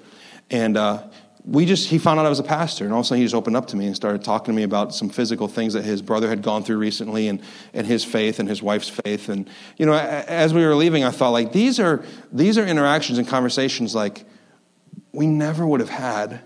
And 0.49 0.77
uh, 0.77 1.03
we 1.49 1.65
just, 1.65 1.89
he 1.89 1.97
found 1.97 2.19
out 2.19 2.25
I 2.25 2.29
was 2.29 2.39
a 2.39 2.43
pastor, 2.43 2.85
and 2.85 2.93
all 2.93 2.99
of 2.99 3.05
a 3.05 3.07
sudden 3.07 3.21
he 3.21 3.25
just 3.25 3.33
opened 3.33 3.57
up 3.57 3.67
to 3.67 3.75
me 3.75 3.88
and 3.88 3.95
started 3.95 4.23
talking 4.23 4.53
to 4.53 4.55
me 4.55 4.63
about 4.63 4.93
some 4.93 5.09
physical 5.09 5.47
things 5.47 5.73
that 5.73 5.83
his 5.83 6.01
brother 6.01 6.29
had 6.29 6.43
gone 6.43 6.63
through 6.63 6.77
recently 6.77 7.27
and, 7.27 7.41
and 7.73 7.88
his 7.88 8.05
faith 8.05 8.39
and 8.39 8.47
his 8.47 8.62
wife's 8.62 8.89
faith. 8.89 9.29
And, 9.29 9.49
you 9.75 9.85
know, 9.85 9.93
as 9.93 10.53
we 10.53 10.63
were 10.63 10.75
leaving, 10.75 11.03
I 11.03 11.09
thought, 11.09 11.31
like, 11.31 11.51
these 11.51 11.79
are, 11.79 12.03
these 12.31 12.57
are 12.57 12.65
interactions 12.65 13.17
and 13.17 13.27
conversations 13.27 13.95
like, 13.95 14.25
we 15.12 15.25
never 15.25 15.65
would 15.65 15.79
have 15.79 15.89
had, 15.89 16.41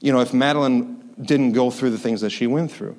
you 0.00 0.12
know, 0.12 0.20
if 0.20 0.32
Madeline 0.32 1.14
didn't 1.20 1.52
go 1.52 1.70
through 1.70 1.90
the 1.90 1.98
things 1.98 2.20
that 2.20 2.30
she 2.30 2.46
went 2.46 2.70
through. 2.70 2.96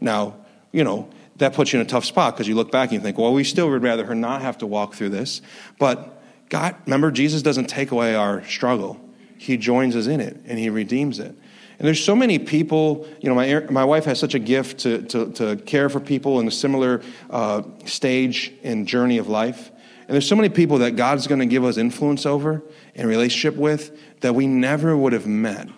Now, 0.00 0.36
you 0.70 0.84
know, 0.84 1.10
that 1.36 1.52
puts 1.52 1.72
you 1.72 1.80
in 1.80 1.86
a 1.86 1.88
tough 1.88 2.04
spot 2.04 2.34
because 2.34 2.46
you 2.46 2.54
look 2.54 2.70
back 2.70 2.90
and 2.90 2.94
you 2.94 3.00
think, 3.00 3.18
well, 3.18 3.32
we 3.32 3.44
still 3.44 3.68
would 3.70 3.82
rather 3.82 4.04
her 4.04 4.14
not 4.14 4.42
have 4.42 4.58
to 4.58 4.66
walk 4.66 4.94
through 4.94 5.08
this. 5.08 5.42
But 5.78 6.22
God, 6.48 6.76
remember, 6.86 7.10
Jesus 7.10 7.42
doesn't 7.42 7.66
take 7.66 7.90
away 7.90 8.14
our 8.14 8.44
struggle, 8.44 9.00
He 9.40 9.56
joins 9.56 9.96
us 9.96 10.06
in 10.06 10.20
it 10.20 10.36
and 10.44 10.58
He 10.58 10.68
redeems 10.68 11.18
it. 11.18 11.34
And 11.78 11.86
there's 11.86 12.04
so 12.04 12.14
many 12.14 12.38
people, 12.38 13.08
you 13.22 13.30
know, 13.30 13.34
my, 13.34 13.60
my 13.70 13.86
wife 13.86 14.04
has 14.04 14.20
such 14.20 14.34
a 14.34 14.38
gift 14.38 14.80
to, 14.80 15.00
to, 15.04 15.32
to 15.32 15.56
care 15.56 15.88
for 15.88 15.98
people 15.98 16.38
in 16.40 16.46
a 16.46 16.50
similar 16.50 17.00
uh, 17.30 17.62
stage 17.86 18.52
and 18.62 18.86
journey 18.86 19.16
of 19.16 19.28
life. 19.28 19.70
And 20.00 20.14
there's 20.14 20.28
so 20.28 20.36
many 20.36 20.50
people 20.50 20.76
that 20.78 20.96
God's 20.96 21.26
going 21.26 21.38
to 21.38 21.46
give 21.46 21.64
us 21.64 21.78
influence 21.78 22.26
over 22.26 22.62
and 22.94 23.08
relationship 23.08 23.56
with 23.56 23.98
that 24.20 24.34
we 24.34 24.46
never 24.46 24.94
would 24.94 25.14
have 25.14 25.26
met 25.26 25.68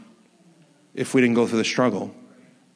if 0.92 1.14
we 1.14 1.20
didn't 1.20 1.36
go 1.36 1.46
through 1.46 1.58
the 1.58 1.64
struggle 1.64 2.12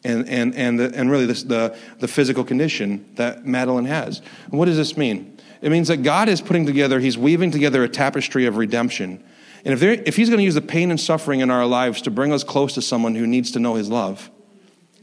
and, 0.04 0.28
and, 0.28 0.54
and, 0.54 0.78
the, 0.78 0.92
and 0.94 1.10
really 1.10 1.26
this, 1.26 1.42
the, 1.42 1.76
the 1.98 2.06
physical 2.06 2.44
condition 2.44 3.10
that 3.16 3.44
Madeline 3.44 3.86
has. 3.86 4.22
what 4.50 4.66
does 4.66 4.76
this 4.76 4.96
mean? 4.96 5.36
It 5.62 5.72
means 5.72 5.88
that 5.88 6.04
God 6.04 6.28
is 6.28 6.40
putting 6.40 6.64
together, 6.64 7.00
He's 7.00 7.18
weaving 7.18 7.50
together 7.50 7.82
a 7.82 7.88
tapestry 7.88 8.46
of 8.46 8.56
redemption. 8.56 9.24
And 9.66 9.72
if, 9.72 9.80
there, 9.80 9.90
if 9.90 10.14
He's 10.14 10.28
going 10.28 10.38
to 10.38 10.44
use 10.44 10.54
the 10.54 10.62
pain 10.62 10.92
and 10.92 11.00
suffering 11.00 11.40
in 11.40 11.50
our 11.50 11.66
lives 11.66 12.00
to 12.02 12.10
bring 12.12 12.32
us 12.32 12.44
close 12.44 12.74
to 12.74 12.82
someone 12.82 13.16
who 13.16 13.26
needs 13.26 13.50
to 13.50 13.58
know 13.58 13.74
His 13.74 13.88
love, 13.88 14.30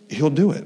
He'll 0.09 0.29
do 0.29 0.51
it. 0.51 0.65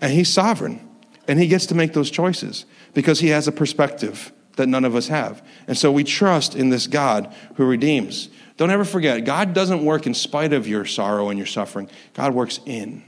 And 0.00 0.10
He's 0.10 0.32
sovereign. 0.32 0.88
And 1.28 1.38
He 1.38 1.46
gets 1.46 1.66
to 1.66 1.74
make 1.74 1.92
those 1.92 2.10
choices 2.10 2.64
because 2.94 3.20
He 3.20 3.28
has 3.28 3.46
a 3.46 3.52
perspective 3.52 4.32
that 4.56 4.66
none 4.66 4.86
of 4.86 4.96
us 4.96 5.08
have. 5.08 5.46
And 5.66 5.76
so 5.76 5.92
we 5.92 6.04
trust 6.04 6.56
in 6.56 6.70
this 6.70 6.86
God 6.86 7.34
who 7.56 7.66
redeems. 7.66 8.30
Don't 8.56 8.70
ever 8.70 8.86
forget, 8.86 9.26
God 9.26 9.52
doesn't 9.52 9.84
work 9.84 10.06
in 10.06 10.14
spite 10.14 10.54
of 10.54 10.66
your 10.66 10.86
sorrow 10.86 11.28
and 11.28 11.38
your 11.38 11.46
suffering, 11.46 11.90
God 12.14 12.32
works 12.32 12.60
in 12.64 13.04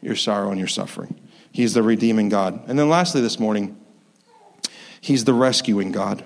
your 0.00 0.16
sorrow 0.16 0.50
and 0.50 0.58
your 0.58 0.68
suffering. 0.68 1.20
He's 1.52 1.72
the 1.72 1.84
redeeming 1.84 2.28
God. 2.28 2.68
And 2.68 2.76
then 2.76 2.88
lastly, 2.88 3.20
this 3.20 3.38
morning, 3.38 3.78
He's 5.00 5.24
the 5.24 5.34
rescuing 5.34 5.92
God. 5.92 6.24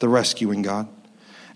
The 0.00 0.08
rescuing 0.08 0.62
God. 0.62 0.88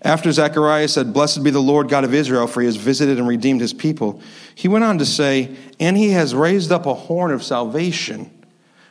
After 0.03 0.31
Zechariah 0.31 0.87
said, 0.87 1.13
Blessed 1.13 1.43
be 1.43 1.51
the 1.51 1.59
Lord 1.59 1.87
God 1.87 2.03
of 2.03 2.13
Israel, 2.13 2.47
for 2.47 2.61
he 2.61 2.65
has 2.65 2.75
visited 2.75 3.19
and 3.19 3.27
redeemed 3.27 3.61
his 3.61 3.73
people, 3.73 4.19
he 4.55 4.67
went 4.67 4.83
on 4.83 4.97
to 4.97 5.05
say, 5.05 5.55
And 5.79 5.95
he 5.95 6.11
has 6.11 6.33
raised 6.33 6.71
up 6.71 6.85
a 6.85 6.93
horn 6.93 7.31
of 7.31 7.43
salvation 7.43 8.31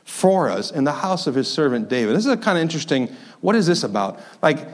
for 0.05 0.49
us 0.49 0.71
in 0.71 0.85
the 0.85 0.93
house 0.93 1.27
of 1.27 1.35
his 1.35 1.49
servant 1.49 1.89
David. 1.89 2.15
This 2.15 2.27
is 2.27 2.33
a 2.33 2.37
kind 2.37 2.59
of 2.59 2.63
interesting. 2.63 3.15
What 3.41 3.57
is 3.57 3.67
this 3.67 3.83
about? 3.83 4.21
Like, 4.41 4.69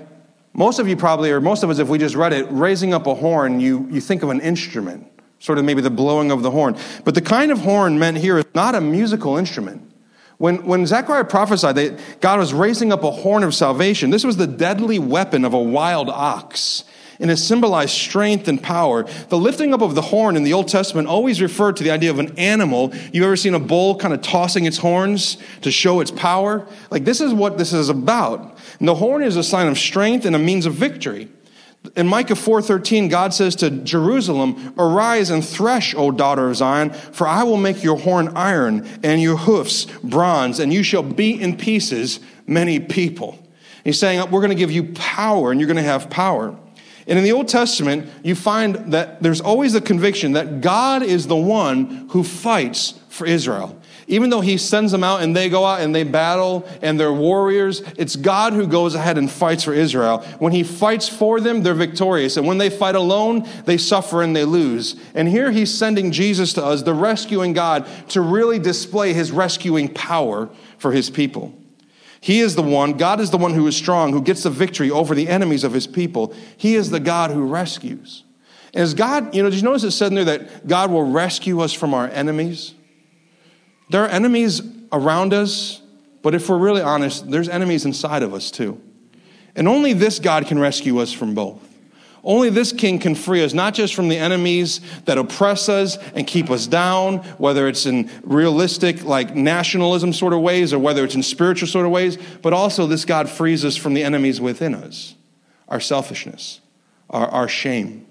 most 0.52 0.78
of 0.78 0.88
you 0.88 0.96
probably, 0.96 1.30
or 1.30 1.40
most 1.40 1.62
of 1.62 1.70
us, 1.70 1.78
if 1.78 1.88
we 1.88 1.98
just 1.98 2.14
read 2.14 2.32
it, 2.32 2.46
raising 2.50 2.92
up 2.92 3.06
a 3.06 3.14
horn, 3.14 3.60
you, 3.60 3.86
you 3.90 4.00
think 4.00 4.22
of 4.22 4.30
an 4.30 4.40
instrument, 4.40 5.06
sort 5.38 5.58
of 5.58 5.64
maybe 5.64 5.80
the 5.80 5.90
blowing 5.90 6.30
of 6.30 6.42
the 6.42 6.50
horn. 6.50 6.76
But 7.04 7.14
the 7.14 7.22
kind 7.22 7.50
of 7.50 7.60
horn 7.60 7.98
meant 7.98 8.18
here 8.18 8.38
is 8.38 8.46
not 8.54 8.74
a 8.74 8.80
musical 8.80 9.36
instrument. 9.36 9.90
When, 10.38 10.64
when 10.66 10.86
Zechariah 10.86 11.24
prophesied 11.24 11.76
that 11.76 12.20
God 12.20 12.38
was 12.38 12.52
raising 12.52 12.92
up 12.92 13.04
a 13.04 13.10
horn 13.10 13.42
of 13.42 13.54
salvation, 13.54 14.10
this 14.10 14.24
was 14.24 14.36
the 14.36 14.46
deadly 14.46 14.98
weapon 14.98 15.44
of 15.44 15.54
a 15.54 15.60
wild 15.60 16.10
ox 16.10 16.84
and 17.20 17.30
it 17.30 17.36
symbolized 17.36 17.92
strength 17.92 18.48
and 18.48 18.62
power. 18.62 19.04
The 19.28 19.38
lifting 19.38 19.72
up 19.72 19.82
of 19.82 19.94
the 19.94 20.02
horn 20.02 20.36
in 20.36 20.44
the 20.44 20.52
Old 20.52 20.68
Testament 20.68 21.08
always 21.08 21.40
referred 21.40 21.76
to 21.76 21.84
the 21.84 21.90
idea 21.90 22.10
of 22.10 22.18
an 22.18 22.38
animal. 22.38 22.92
You've 23.12 23.24
ever 23.24 23.36
seen 23.36 23.54
a 23.54 23.60
bull 23.60 23.96
kind 23.96 24.12
of 24.12 24.22
tossing 24.22 24.66
its 24.66 24.78
horns 24.78 25.38
to 25.62 25.70
show 25.70 26.00
its 26.00 26.10
power? 26.10 26.66
Like, 26.90 27.04
this 27.04 27.20
is 27.20 27.32
what 27.32 27.58
this 27.58 27.72
is 27.72 27.88
about. 27.88 28.58
And 28.78 28.88
the 28.88 28.94
horn 28.94 29.22
is 29.22 29.36
a 29.36 29.44
sign 29.44 29.68
of 29.68 29.78
strength 29.78 30.26
and 30.26 30.36
a 30.36 30.38
means 30.38 30.66
of 30.66 30.74
victory. 30.74 31.28
In 31.94 32.08
Micah 32.08 32.34
4:13, 32.34 33.08
God 33.08 33.32
says 33.34 33.54
to 33.56 33.70
Jerusalem, 33.70 34.74
"Arise 34.78 35.30
and 35.30 35.44
thresh, 35.44 35.94
O 35.96 36.10
daughter 36.10 36.48
of 36.48 36.56
Zion, 36.56 36.90
for 36.90 37.28
I 37.28 37.42
will 37.42 37.56
make 37.56 37.84
your 37.84 37.96
horn 37.96 38.32
iron 38.34 38.86
and 39.02 39.20
your 39.20 39.36
hoofs 39.36 39.86
bronze, 40.02 40.58
and 40.58 40.72
you 40.72 40.82
shall 40.82 41.02
beat 41.02 41.40
in 41.40 41.56
pieces 41.56 42.20
many 42.46 42.80
people." 42.80 43.38
He's 43.84 43.98
saying, 43.98 44.20
"We're 44.30 44.40
going 44.40 44.50
to 44.50 44.56
give 44.56 44.72
you 44.72 44.84
power, 44.94 45.50
and 45.50 45.60
you're 45.60 45.68
going 45.68 45.76
to 45.76 45.82
have 45.82 46.10
power." 46.10 46.54
And 47.08 47.18
in 47.18 47.24
the 47.24 47.32
Old 47.32 47.46
Testament, 47.46 48.08
you 48.24 48.34
find 48.34 48.92
that 48.92 49.22
there's 49.22 49.40
always 49.40 49.72
the 49.72 49.80
conviction 49.80 50.32
that 50.32 50.60
God 50.60 51.04
is 51.04 51.28
the 51.28 51.36
one 51.36 52.06
who 52.10 52.24
fights 52.24 52.94
for 53.08 53.26
Israel. 53.26 53.76
Even 54.08 54.30
though 54.30 54.40
he 54.40 54.56
sends 54.56 54.92
them 54.92 55.02
out 55.02 55.22
and 55.22 55.34
they 55.34 55.48
go 55.48 55.64
out 55.64 55.80
and 55.80 55.92
they 55.92 56.04
battle 56.04 56.66
and 56.80 56.98
they're 56.98 57.12
warriors, 57.12 57.80
it's 57.96 58.14
God 58.14 58.52
who 58.52 58.66
goes 58.66 58.94
ahead 58.94 59.18
and 59.18 59.28
fights 59.28 59.64
for 59.64 59.74
Israel. 59.74 60.20
When 60.38 60.52
he 60.52 60.62
fights 60.62 61.08
for 61.08 61.40
them, 61.40 61.62
they're 61.62 61.74
victorious. 61.74 62.36
And 62.36 62.46
when 62.46 62.58
they 62.58 62.70
fight 62.70 62.94
alone, 62.94 63.48
they 63.64 63.76
suffer 63.76 64.22
and 64.22 64.34
they 64.34 64.44
lose. 64.44 64.94
And 65.14 65.28
here 65.28 65.50
he's 65.50 65.74
sending 65.74 66.12
Jesus 66.12 66.52
to 66.52 66.64
us, 66.64 66.82
the 66.82 66.94
rescuing 66.94 67.52
God, 67.52 67.88
to 68.10 68.20
really 68.20 68.60
display 68.60 69.12
his 69.12 69.32
rescuing 69.32 69.92
power 69.92 70.48
for 70.78 70.92
his 70.92 71.10
people. 71.10 71.52
He 72.20 72.40
is 72.40 72.54
the 72.54 72.62
one, 72.62 72.92
God 72.92 73.20
is 73.20 73.30
the 73.30 73.38
one 73.38 73.54
who 73.54 73.66
is 73.66 73.76
strong, 73.76 74.12
who 74.12 74.22
gets 74.22 74.44
the 74.44 74.50
victory 74.50 74.90
over 74.90 75.16
the 75.16 75.28
enemies 75.28 75.64
of 75.64 75.72
his 75.72 75.86
people. 75.88 76.32
He 76.56 76.76
is 76.76 76.90
the 76.90 77.00
God 77.00 77.32
who 77.32 77.44
rescues. 77.44 78.22
And 78.72 78.82
as 78.82 78.94
God, 78.94 79.34
you 79.34 79.42
know, 79.42 79.50
did 79.50 79.56
you 79.56 79.64
notice 79.64 79.82
it 79.82 79.90
said 79.90 80.12
in 80.12 80.14
there 80.14 80.38
that 80.38 80.68
God 80.68 80.92
will 80.92 81.10
rescue 81.10 81.60
us 81.60 81.72
from 81.72 81.92
our 81.92 82.08
enemies? 82.08 82.74
There 83.88 84.02
are 84.02 84.08
enemies 84.08 84.62
around 84.92 85.32
us, 85.32 85.80
but 86.22 86.34
if 86.34 86.48
we're 86.48 86.58
really 86.58 86.82
honest, 86.82 87.30
there's 87.30 87.48
enemies 87.48 87.84
inside 87.84 88.22
of 88.22 88.34
us 88.34 88.50
too. 88.50 88.80
And 89.54 89.68
only 89.68 89.92
this 89.92 90.18
God 90.18 90.46
can 90.46 90.58
rescue 90.58 90.98
us 90.98 91.12
from 91.12 91.34
both. 91.34 91.62
Only 92.26 92.50
this 92.50 92.72
king 92.72 92.98
can 92.98 93.14
free 93.14 93.44
us, 93.44 93.54
not 93.54 93.72
just 93.72 93.94
from 93.94 94.08
the 94.08 94.18
enemies 94.18 94.80
that 95.04 95.16
oppress 95.16 95.68
us 95.68 95.96
and 96.12 96.26
keep 96.26 96.50
us 96.50 96.66
down, 96.66 97.18
whether 97.38 97.68
it's 97.68 97.86
in 97.86 98.10
realistic, 98.24 99.04
like 99.04 99.36
nationalism 99.36 100.12
sort 100.12 100.32
of 100.32 100.40
ways, 100.40 100.72
or 100.72 100.80
whether 100.80 101.04
it's 101.04 101.14
in 101.14 101.22
spiritual 101.22 101.68
sort 101.68 101.86
of 101.86 101.92
ways, 101.92 102.18
but 102.42 102.52
also 102.52 102.88
this 102.88 103.04
God 103.04 103.30
frees 103.30 103.64
us 103.64 103.76
from 103.76 103.94
the 103.94 104.02
enemies 104.02 104.40
within 104.40 104.74
us 104.74 105.14
our 105.68 105.80
selfishness, 105.80 106.60
our, 107.10 107.28
our 107.28 107.48
shame. 107.48 108.06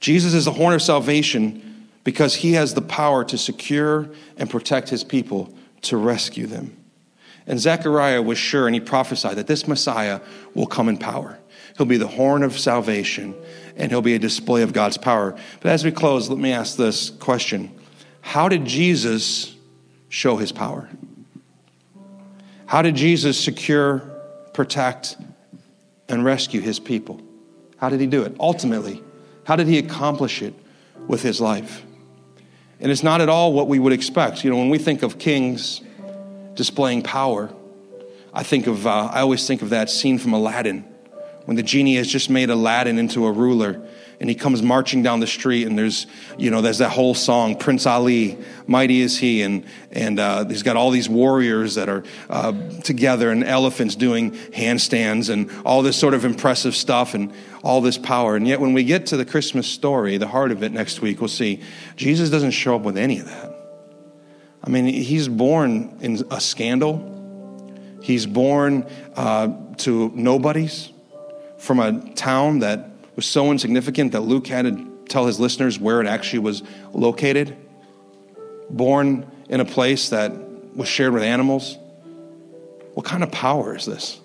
Jesus 0.00 0.34
is 0.34 0.44
the 0.44 0.52
horn 0.52 0.74
of 0.74 0.82
salvation 0.82 1.71
because 2.04 2.34
he 2.34 2.54
has 2.54 2.74
the 2.74 2.82
power 2.82 3.24
to 3.24 3.38
secure 3.38 4.08
and 4.36 4.50
protect 4.50 4.88
his 4.88 5.04
people, 5.04 5.54
to 5.82 5.96
rescue 5.96 6.46
them. 6.46 6.76
And 7.46 7.58
Zechariah 7.58 8.22
was 8.22 8.38
sure, 8.38 8.66
and 8.66 8.74
he 8.74 8.80
prophesied 8.80 9.36
that 9.36 9.46
this 9.46 9.66
Messiah 9.66 10.20
will 10.54 10.66
come 10.66 10.88
in 10.88 10.96
power. 10.96 11.38
He'll 11.76 11.86
be 11.86 11.96
the 11.96 12.06
horn 12.06 12.42
of 12.42 12.58
salvation, 12.58 13.34
and 13.76 13.90
he'll 13.90 14.02
be 14.02 14.14
a 14.14 14.18
display 14.18 14.62
of 14.62 14.72
God's 14.72 14.96
power. 14.96 15.36
But 15.60 15.72
as 15.72 15.84
we 15.84 15.90
close, 15.90 16.28
let 16.28 16.38
me 16.38 16.52
ask 16.52 16.76
this 16.76 17.10
question 17.10 17.74
How 18.20 18.48
did 18.48 18.64
Jesus 18.64 19.54
show 20.08 20.36
his 20.36 20.52
power? 20.52 20.88
How 22.66 22.82
did 22.82 22.94
Jesus 22.94 23.42
secure, 23.42 23.98
protect, 24.54 25.16
and 26.08 26.24
rescue 26.24 26.60
his 26.60 26.78
people? 26.78 27.20
How 27.76 27.88
did 27.88 28.00
he 28.00 28.06
do 28.06 28.22
it? 28.22 28.36
Ultimately, 28.38 29.02
how 29.44 29.56
did 29.56 29.66
he 29.66 29.78
accomplish 29.78 30.40
it 30.42 30.54
with 31.06 31.22
his 31.22 31.40
life? 31.40 31.84
And 32.82 32.90
it's 32.90 33.04
not 33.04 33.20
at 33.20 33.28
all 33.28 33.52
what 33.52 33.68
we 33.68 33.78
would 33.78 33.92
expect. 33.92 34.42
You 34.42 34.50
know, 34.50 34.56
when 34.56 34.68
we 34.68 34.76
think 34.76 35.02
of 35.02 35.16
kings 35.16 35.80
displaying 36.54 37.02
power, 37.02 37.50
I 38.34 38.42
think 38.42 38.66
of, 38.66 38.86
uh, 38.88 39.08
I 39.12 39.20
always 39.20 39.46
think 39.46 39.62
of 39.62 39.70
that 39.70 39.88
scene 39.88 40.18
from 40.18 40.32
Aladdin 40.32 40.84
when 41.44 41.56
the 41.56 41.62
genie 41.62 41.94
has 41.96 42.08
just 42.08 42.28
made 42.28 42.50
Aladdin 42.50 42.98
into 42.98 43.24
a 43.26 43.32
ruler 43.32 43.86
and 44.22 44.30
he 44.30 44.36
comes 44.36 44.62
marching 44.62 45.02
down 45.02 45.18
the 45.18 45.26
street 45.26 45.66
and 45.66 45.76
there's 45.76 46.06
you 46.38 46.48
know 46.48 46.62
there's 46.62 46.78
that 46.78 46.90
whole 46.90 47.12
song 47.12 47.56
prince 47.56 47.86
ali 47.86 48.38
mighty 48.68 49.00
is 49.00 49.18
he. 49.18 49.42
And 49.42 49.66
and 49.90 50.20
uh, 50.20 50.46
he's 50.46 50.62
got 50.62 50.76
all 50.76 50.90
these 50.90 51.08
warriors 51.08 51.74
that 51.74 51.88
are 51.88 52.04
uh, 52.30 52.52
together 52.82 53.30
and 53.30 53.42
elephants 53.42 53.96
doing 53.96 54.30
handstands 54.30 55.28
and 55.28 55.50
all 55.66 55.82
this 55.82 55.96
sort 55.96 56.14
of 56.14 56.24
impressive 56.24 56.76
stuff 56.76 57.14
and 57.14 57.32
all 57.64 57.80
this 57.80 57.98
power. 57.98 58.36
And 58.36 58.46
yet 58.46 58.60
when 58.60 58.72
we 58.74 58.84
get 58.84 59.06
to 59.06 59.16
the 59.16 59.24
christmas 59.24 59.66
story 59.66 60.16
the 60.18 60.28
heart 60.28 60.52
of 60.52 60.62
it 60.62 60.70
next 60.70 61.02
week 61.02 61.20
we'll 61.20 61.26
see 61.26 61.60
jesus 61.96 62.30
doesn't 62.30 62.52
show 62.52 62.76
up 62.76 62.82
with 62.82 62.96
any 62.96 63.18
of 63.18 63.26
that. 63.26 63.52
I 64.62 64.70
mean 64.70 64.84
he's 64.84 65.26
born 65.26 65.98
in 66.00 66.24
a 66.30 66.40
scandal. 66.40 67.08
He's 68.00 68.24
born 68.24 68.86
uh, 69.16 69.48
to 69.78 70.12
nobodies 70.14 70.92
from 71.58 71.80
a 71.80 72.14
town 72.14 72.60
that 72.60 72.91
was 73.16 73.26
so 73.26 73.50
insignificant 73.50 74.12
that 74.12 74.20
Luke 74.20 74.46
had 74.46 74.64
to 74.64 75.04
tell 75.08 75.26
his 75.26 75.38
listeners 75.38 75.78
where 75.78 76.00
it 76.00 76.06
actually 76.06 76.40
was 76.40 76.62
located? 76.92 77.56
Born 78.70 79.30
in 79.48 79.60
a 79.60 79.64
place 79.64 80.10
that 80.10 80.32
was 80.74 80.88
shared 80.88 81.12
with 81.12 81.22
animals? 81.22 81.76
What 82.94 83.04
kind 83.06 83.22
of 83.22 83.30
power 83.30 83.76
is 83.76 83.86
this? 83.86 84.20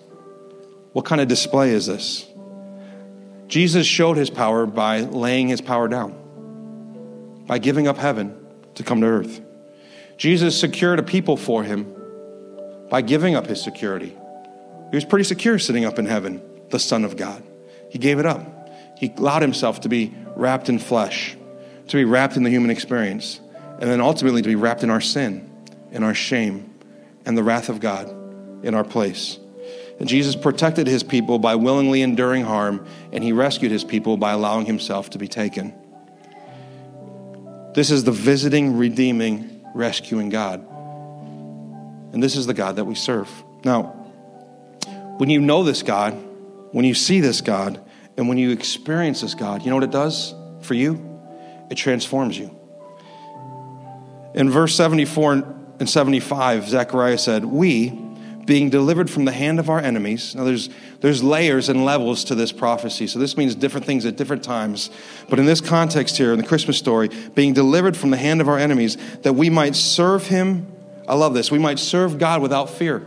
What 0.92 1.04
kind 1.04 1.20
of 1.20 1.28
display 1.28 1.70
is 1.70 1.86
this? 1.86 2.26
Jesus 3.46 3.86
showed 3.86 4.16
his 4.16 4.30
power 4.30 4.66
by 4.66 5.00
laying 5.00 5.48
his 5.48 5.60
power 5.60 5.88
down, 5.88 7.44
by 7.46 7.58
giving 7.58 7.88
up 7.88 7.96
heaven 7.96 8.36
to 8.74 8.82
come 8.82 9.00
to 9.00 9.06
earth. 9.06 9.40
Jesus 10.16 10.58
secured 10.58 10.98
a 10.98 11.02
people 11.02 11.36
for 11.36 11.62
him 11.62 11.94
by 12.90 13.02
giving 13.02 13.34
up 13.34 13.46
his 13.46 13.62
security. 13.62 14.16
He 14.90 14.96
was 14.96 15.04
pretty 15.04 15.24
secure 15.24 15.58
sitting 15.58 15.84
up 15.84 15.98
in 15.98 16.06
heaven, 16.06 16.42
the 16.70 16.78
Son 16.78 17.04
of 17.04 17.16
God. 17.16 17.42
He 17.90 17.98
gave 17.98 18.18
it 18.18 18.26
up. 18.26 18.57
He 18.98 19.12
allowed 19.16 19.42
himself 19.42 19.80
to 19.82 19.88
be 19.88 20.12
wrapped 20.34 20.68
in 20.68 20.78
flesh, 20.80 21.36
to 21.86 21.96
be 21.96 22.04
wrapped 22.04 22.36
in 22.36 22.42
the 22.42 22.50
human 22.50 22.70
experience, 22.70 23.40
and 23.80 23.88
then 23.88 24.00
ultimately 24.00 24.42
to 24.42 24.48
be 24.48 24.56
wrapped 24.56 24.82
in 24.82 24.90
our 24.90 25.00
sin, 25.00 25.48
in 25.92 26.02
our 26.02 26.14
shame, 26.14 26.74
and 27.24 27.38
the 27.38 27.44
wrath 27.44 27.68
of 27.68 27.78
God 27.78 28.08
in 28.64 28.74
our 28.74 28.82
place. 28.82 29.38
And 30.00 30.08
Jesus 30.08 30.34
protected 30.34 30.86
his 30.86 31.04
people 31.04 31.38
by 31.38 31.54
willingly 31.54 32.02
enduring 32.02 32.44
harm, 32.44 32.86
and 33.12 33.22
he 33.22 33.32
rescued 33.32 33.70
his 33.70 33.84
people 33.84 34.16
by 34.16 34.32
allowing 34.32 34.66
himself 34.66 35.10
to 35.10 35.18
be 35.18 35.28
taken. 35.28 35.72
This 37.74 37.92
is 37.92 38.02
the 38.02 38.12
visiting, 38.12 38.76
redeeming, 38.76 39.64
rescuing 39.74 40.28
God. 40.28 40.66
And 42.12 42.20
this 42.20 42.34
is 42.34 42.46
the 42.46 42.54
God 42.54 42.76
that 42.76 42.84
we 42.84 42.96
serve. 42.96 43.30
Now, 43.64 43.82
when 45.18 45.30
you 45.30 45.40
know 45.40 45.62
this 45.62 45.84
God, 45.84 46.14
when 46.72 46.84
you 46.84 46.94
see 46.94 47.20
this 47.20 47.40
God, 47.40 47.80
and 48.18 48.28
when 48.28 48.36
you 48.36 48.50
experience 48.50 49.20
this 49.20 49.34
God, 49.34 49.62
you 49.62 49.70
know 49.70 49.76
what 49.76 49.84
it 49.84 49.92
does 49.92 50.34
for 50.60 50.74
you? 50.74 51.20
It 51.70 51.76
transforms 51.76 52.36
you. 52.36 52.54
In 54.34 54.50
verse 54.50 54.74
74 54.74 55.32
and 55.78 55.88
75, 55.88 56.68
Zechariah 56.68 57.16
said, 57.16 57.44
We, 57.44 57.90
being 58.44 58.70
delivered 58.70 59.08
from 59.08 59.24
the 59.24 59.30
hand 59.30 59.60
of 59.60 59.70
our 59.70 59.78
enemies. 59.78 60.34
Now, 60.34 60.42
there's, 60.42 60.68
there's 61.00 61.22
layers 61.22 61.68
and 61.68 61.84
levels 61.84 62.24
to 62.24 62.34
this 62.34 62.50
prophecy. 62.50 63.06
So, 63.06 63.20
this 63.20 63.36
means 63.36 63.54
different 63.54 63.86
things 63.86 64.04
at 64.04 64.16
different 64.16 64.42
times. 64.42 64.90
But 65.28 65.38
in 65.38 65.46
this 65.46 65.60
context 65.60 66.16
here, 66.16 66.32
in 66.32 66.40
the 66.40 66.46
Christmas 66.46 66.76
story, 66.76 67.10
being 67.36 67.54
delivered 67.54 67.96
from 67.96 68.10
the 68.10 68.16
hand 68.16 68.40
of 68.40 68.48
our 68.48 68.58
enemies, 68.58 68.96
that 69.22 69.34
we 69.34 69.48
might 69.48 69.76
serve 69.76 70.26
him. 70.26 70.66
I 71.06 71.14
love 71.14 71.34
this. 71.34 71.52
We 71.52 71.58
might 71.58 71.78
serve 71.78 72.18
God 72.18 72.42
without 72.42 72.68
fear. 72.68 73.06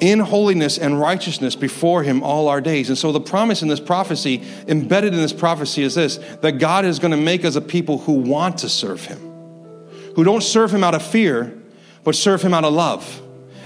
In 0.00 0.20
holiness 0.20 0.78
and 0.78 1.00
righteousness 1.00 1.56
before 1.56 2.02
him 2.04 2.22
all 2.22 2.48
our 2.48 2.60
days. 2.60 2.88
And 2.88 2.96
so, 2.96 3.10
the 3.10 3.20
promise 3.20 3.62
in 3.62 3.68
this 3.68 3.80
prophecy, 3.80 4.42
embedded 4.68 5.12
in 5.12 5.20
this 5.20 5.32
prophecy, 5.32 5.82
is 5.82 5.94
this 5.94 6.18
that 6.40 6.58
God 6.58 6.84
is 6.84 6.98
going 6.98 7.10
to 7.10 7.16
make 7.16 7.44
us 7.44 7.56
a 7.56 7.60
people 7.60 7.98
who 7.98 8.12
want 8.12 8.58
to 8.58 8.68
serve 8.68 9.04
him, 9.04 9.18
who 10.14 10.24
don't 10.24 10.42
serve 10.42 10.72
him 10.72 10.84
out 10.84 10.94
of 10.94 11.02
fear, 11.02 11.56
but 12.04 12.14
serve 12.14 12.42
him 12.42 12.54
out 12.54 12.64
of 12.64 12.72
love 12.72 13.22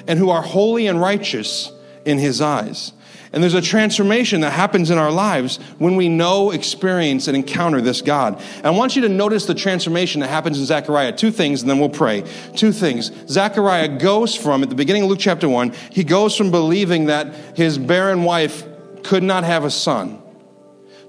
and 0.06 0.18
who 0.18 0.30
are 0.30 0.42
holy 0.42 0.86
and 0.86 1.00
righteous 1.00 1.70
in 2.04 2.18
his 2.18 2.40
eyes. 2.40 2.92
And 3.32 3.42
there's 3.42 3.54
a 3.54 3.62
transformation 3.62 4.42
that 4.42 4.50
happens 4.50 4.90
in 4.90 4.98
our 4.98 5.10
lives 5.10 5.56
when 5.78 5.96
we 5.96 6.08
know, 6.08 6.50
experience, 6.50 7.28
and 7.28 7.36
encounter 7.36 7.80
this 7.80 8.02
God. 8.02 8.38
And 8.56 8.66
I 8.66 8.70
want 8.70 8.94
you 8.94 9.02
to 9.02 9.08
notice 9.08 9.46
the 9.46 9.54
transformation 9.54 10.20
that 10.20 10.28
happens 10.28 10.58
in 10.58 10.66
Zechariah. 10.66 11.12
Two 11.12 11.30
things, 11.30 11.62
and 11.62 11.70
then 11.70 11.78
we'll 11.78 11.88
pray. 11.88 12.24
Two 12.56 12.72
things. 12.72 13.10
Zechariah 13.28 13.98
goes 13.98 14.36
from, 14.36 14.62
at 14.62 14.68
the 14.68 14.74
beginning 14.74 15.04
of 15.04 15.08
Luke 15.08 15.18
chapter 15.18 15.48
1, 15.48 15.72
he 15.90 16.04
goes 16.04 16.36
from 16.36 16.50
believing 16.50 17.06
that 17.06 17.56
his 17.56 17.78
barren 17.78 18.24
wife 18.24 18.64
could 19.02 19.22
not 19.22 19.44
have 19.44 19.64
a 19.64 19.70
son 19.70 20.20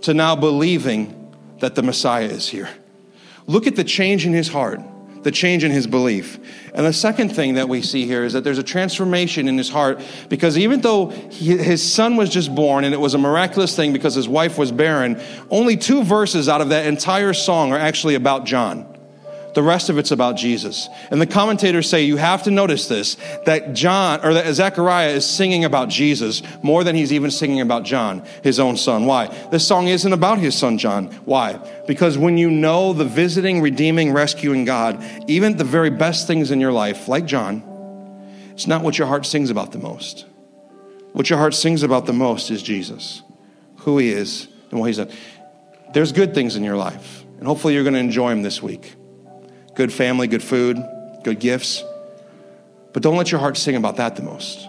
to 0.01 0.13
now 0.13 0.35
believing 0.35 1.35
that 1.59 1.75
the 1.75 1.83
Messiah 1.83 2.25
is 2.25 2.47
here. 2.47 2.69
Look 3.47 3.67
at 3.67 3.75
the 3.75 3.83
change 3.83 4.25
in 4.25 4.31
his 4.33 4.47
heart 4.47 4.79
the 5.23 5.31
change 5.31 5.63
in 5.63 5.71
his 5.71 5.87
belief. 5.87 6.39
And 6.73 6.85
the 6.85 6.93
second 6.93 7.35
thing 7.35 7.55
that 7.55 7.69
we 7.69 7.81
see 7.81 8.05
here 8.05 8.23
is 8.23 8.33
that 8.33 8.43
there's 8.43 8.57
a 8.57 8.63
transformation 8.63 9.47
in 9.47 9.57
his 9.57 9.69
heart 9.69 10.01
because 10.29 10.57
even 10.57 10.81
though 10.81 11.07
he, 11.09 11.57
his 11.57 11.81
son 11.81 12.15
was 12.15 12.29
just 12.29 12.53
born 12.53 12.83
and 12.83 12.93
it 12.93 12.99
was 12.99 13.13
a 13.13 13.17
miraculous 13.17 13.75
thing 13.75 13.93
because 13.93 14.15
his 14.15 14.27
wife 14.27 14.57
was 14.57 14.71
barren, 14.71 15.21
only 15.49 15.77
two 15.77 16.03
verses 16.03 16.49
out 16.49 16.61
of 16.61 16.69
that 16.69 16.85
entire 16.85 17.33
song 17.33 17.71
are 17.71 17.79
actually 17.79 18.15
about 18.15 18.45
John. 18.45 18.92
The 19.53 19.63
rest 19.63 19.89
of 19.89 19.97
it's 19.99 20.11
about 20.11 20.35
Jesus. 20.35 20.89
And 21.11 21.21
the 21.21 21.27
commentators 21.27 21.87
say 21.87 22.03
you 22.03 22.17
have 22.17 22.43
to 22.43 22.51
notice 22.51 22.87
this 22.87 23.17
that 23.45 23.73
John 23.73 24.25
or 24.25 24.33
that 24.33 24.51
Zechariah 24.53 25.09
is 25.09 25.25
singing 25.25 25.63
about 25.63 25.89
Jesus 25.89 26.41
more 26.63 26.83
than 26.83 26.95
he's 26.95 27.13
even 27.13 27.29
singing 27.29 27.61
about 27.61 27.83
John, 27.83 28.25
his 28.43 28.59
own 28.59 28.77
son. 28.77 29.05
Why? 29.05 29.27
This 29.51 29.67
song 29.67 29.87
isn't 29.87 30.11
about 30.11 30.39
his 30.39 30.55
son 30.55 30.77
John. 30.77 31.07
Why? 31.25 31.59
Because 31.87 32.17
when 32.17 32.37
you 32.37 32.49
know 32.49 32.93
the 32.93 33.05
visiting, 33.05 33.61
redeeming, 33.61 34.11
rescuing 34.11 34.65
God, 34.65 35.03
even 35.27 35.57
the 35.57 35.63
very 35.63 35.91
best 35.91 36.25
things 36.25 36.49
in 36.49 36.59
your 36.59 36.71
life, 36.71 37.07
like 37.07 37.25
John, 37.25 37.63
it's 38.53 38.67
not 38.67 38.83
what 38.83 38.97
your 38.97 39.07
heart 39.07 39.25
sings 39.25 39.49
about 39.49 39.71
the 39.71 39.79
most. 39.79 40.25
What 41.11 41.29
your 41.29 41.37
heart 41.37 41.53
sings 41.53 41.83
about 41.83 42.07
the 42.07 42.13
most 42.13 42.49
is 42.49 42.63
Jesus, 42.63 43.21
who 43.77 43.99
he 43.99 44.09
is, 44.09 44.47
and 44.71 44.79
what 44.79 44.87
he's 44.87 44.97
done. 44.97 45.11
There's 45.93 46.11
good 46.11 46.33
things 46.33 46.55
in 46.55 46.63
your 46.63 46.75
life, 46.75 47.23
and 47.37 47.45
hopefully 47.45 47.75
you're 47.75 47.83
going 47.83 47.93
to 47.93 47.99
enjoy 47.99 48.31
them 48.31 48.41
this 48.41 48.63
week 48.63 48.95
good 49.75 49.91
family, 49.91 50.27
good 50.27 50.43
food, 50.43 50.77
good 51.23 51.39
gifts. 51.39 51.83
But 52.93 53.01
don't 53.01 53.17
let 53.17 53.31
your 53.31 53.39
heart 53.39 53.57
sing 53.57 53.75
about 53.75 53.97
that 53.97 54.15
the 54.15 54.21
most. 54.21 54.67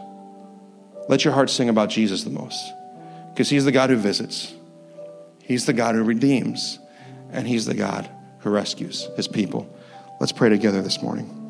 Let 1.09 1.25
your 1.25 1.35
heart 1.35 1.51
sing 1.51 1.69
about 1.69 1.91
Jesus 1.91 2.25
the 2.25 2.31
most. 2.31 2.73
Because 3.33 3.51
he's 3.51 3.65
the 3.65 3.73
God 3.73 3.91
who 3.91 3.97
visits, 3.97 4.55
he's 5.43 5.67
the 5.67 5.73
God 5.73 5.95
who 5.95 6.03
redeems, 6.03 6.79
and 7.33 7.47
he's 7.47 7.67
the 7.67 7.75
God 7.75 8.09
who 8.39 8.51
rescues 8.51 9.09
his 9.17 9.29
people. 9.29 9.69
Let's 10.21 10.33
pray 10.33 10.49
together 10.49 10.81
this 10.83 11.03
morning. 11.03 11.44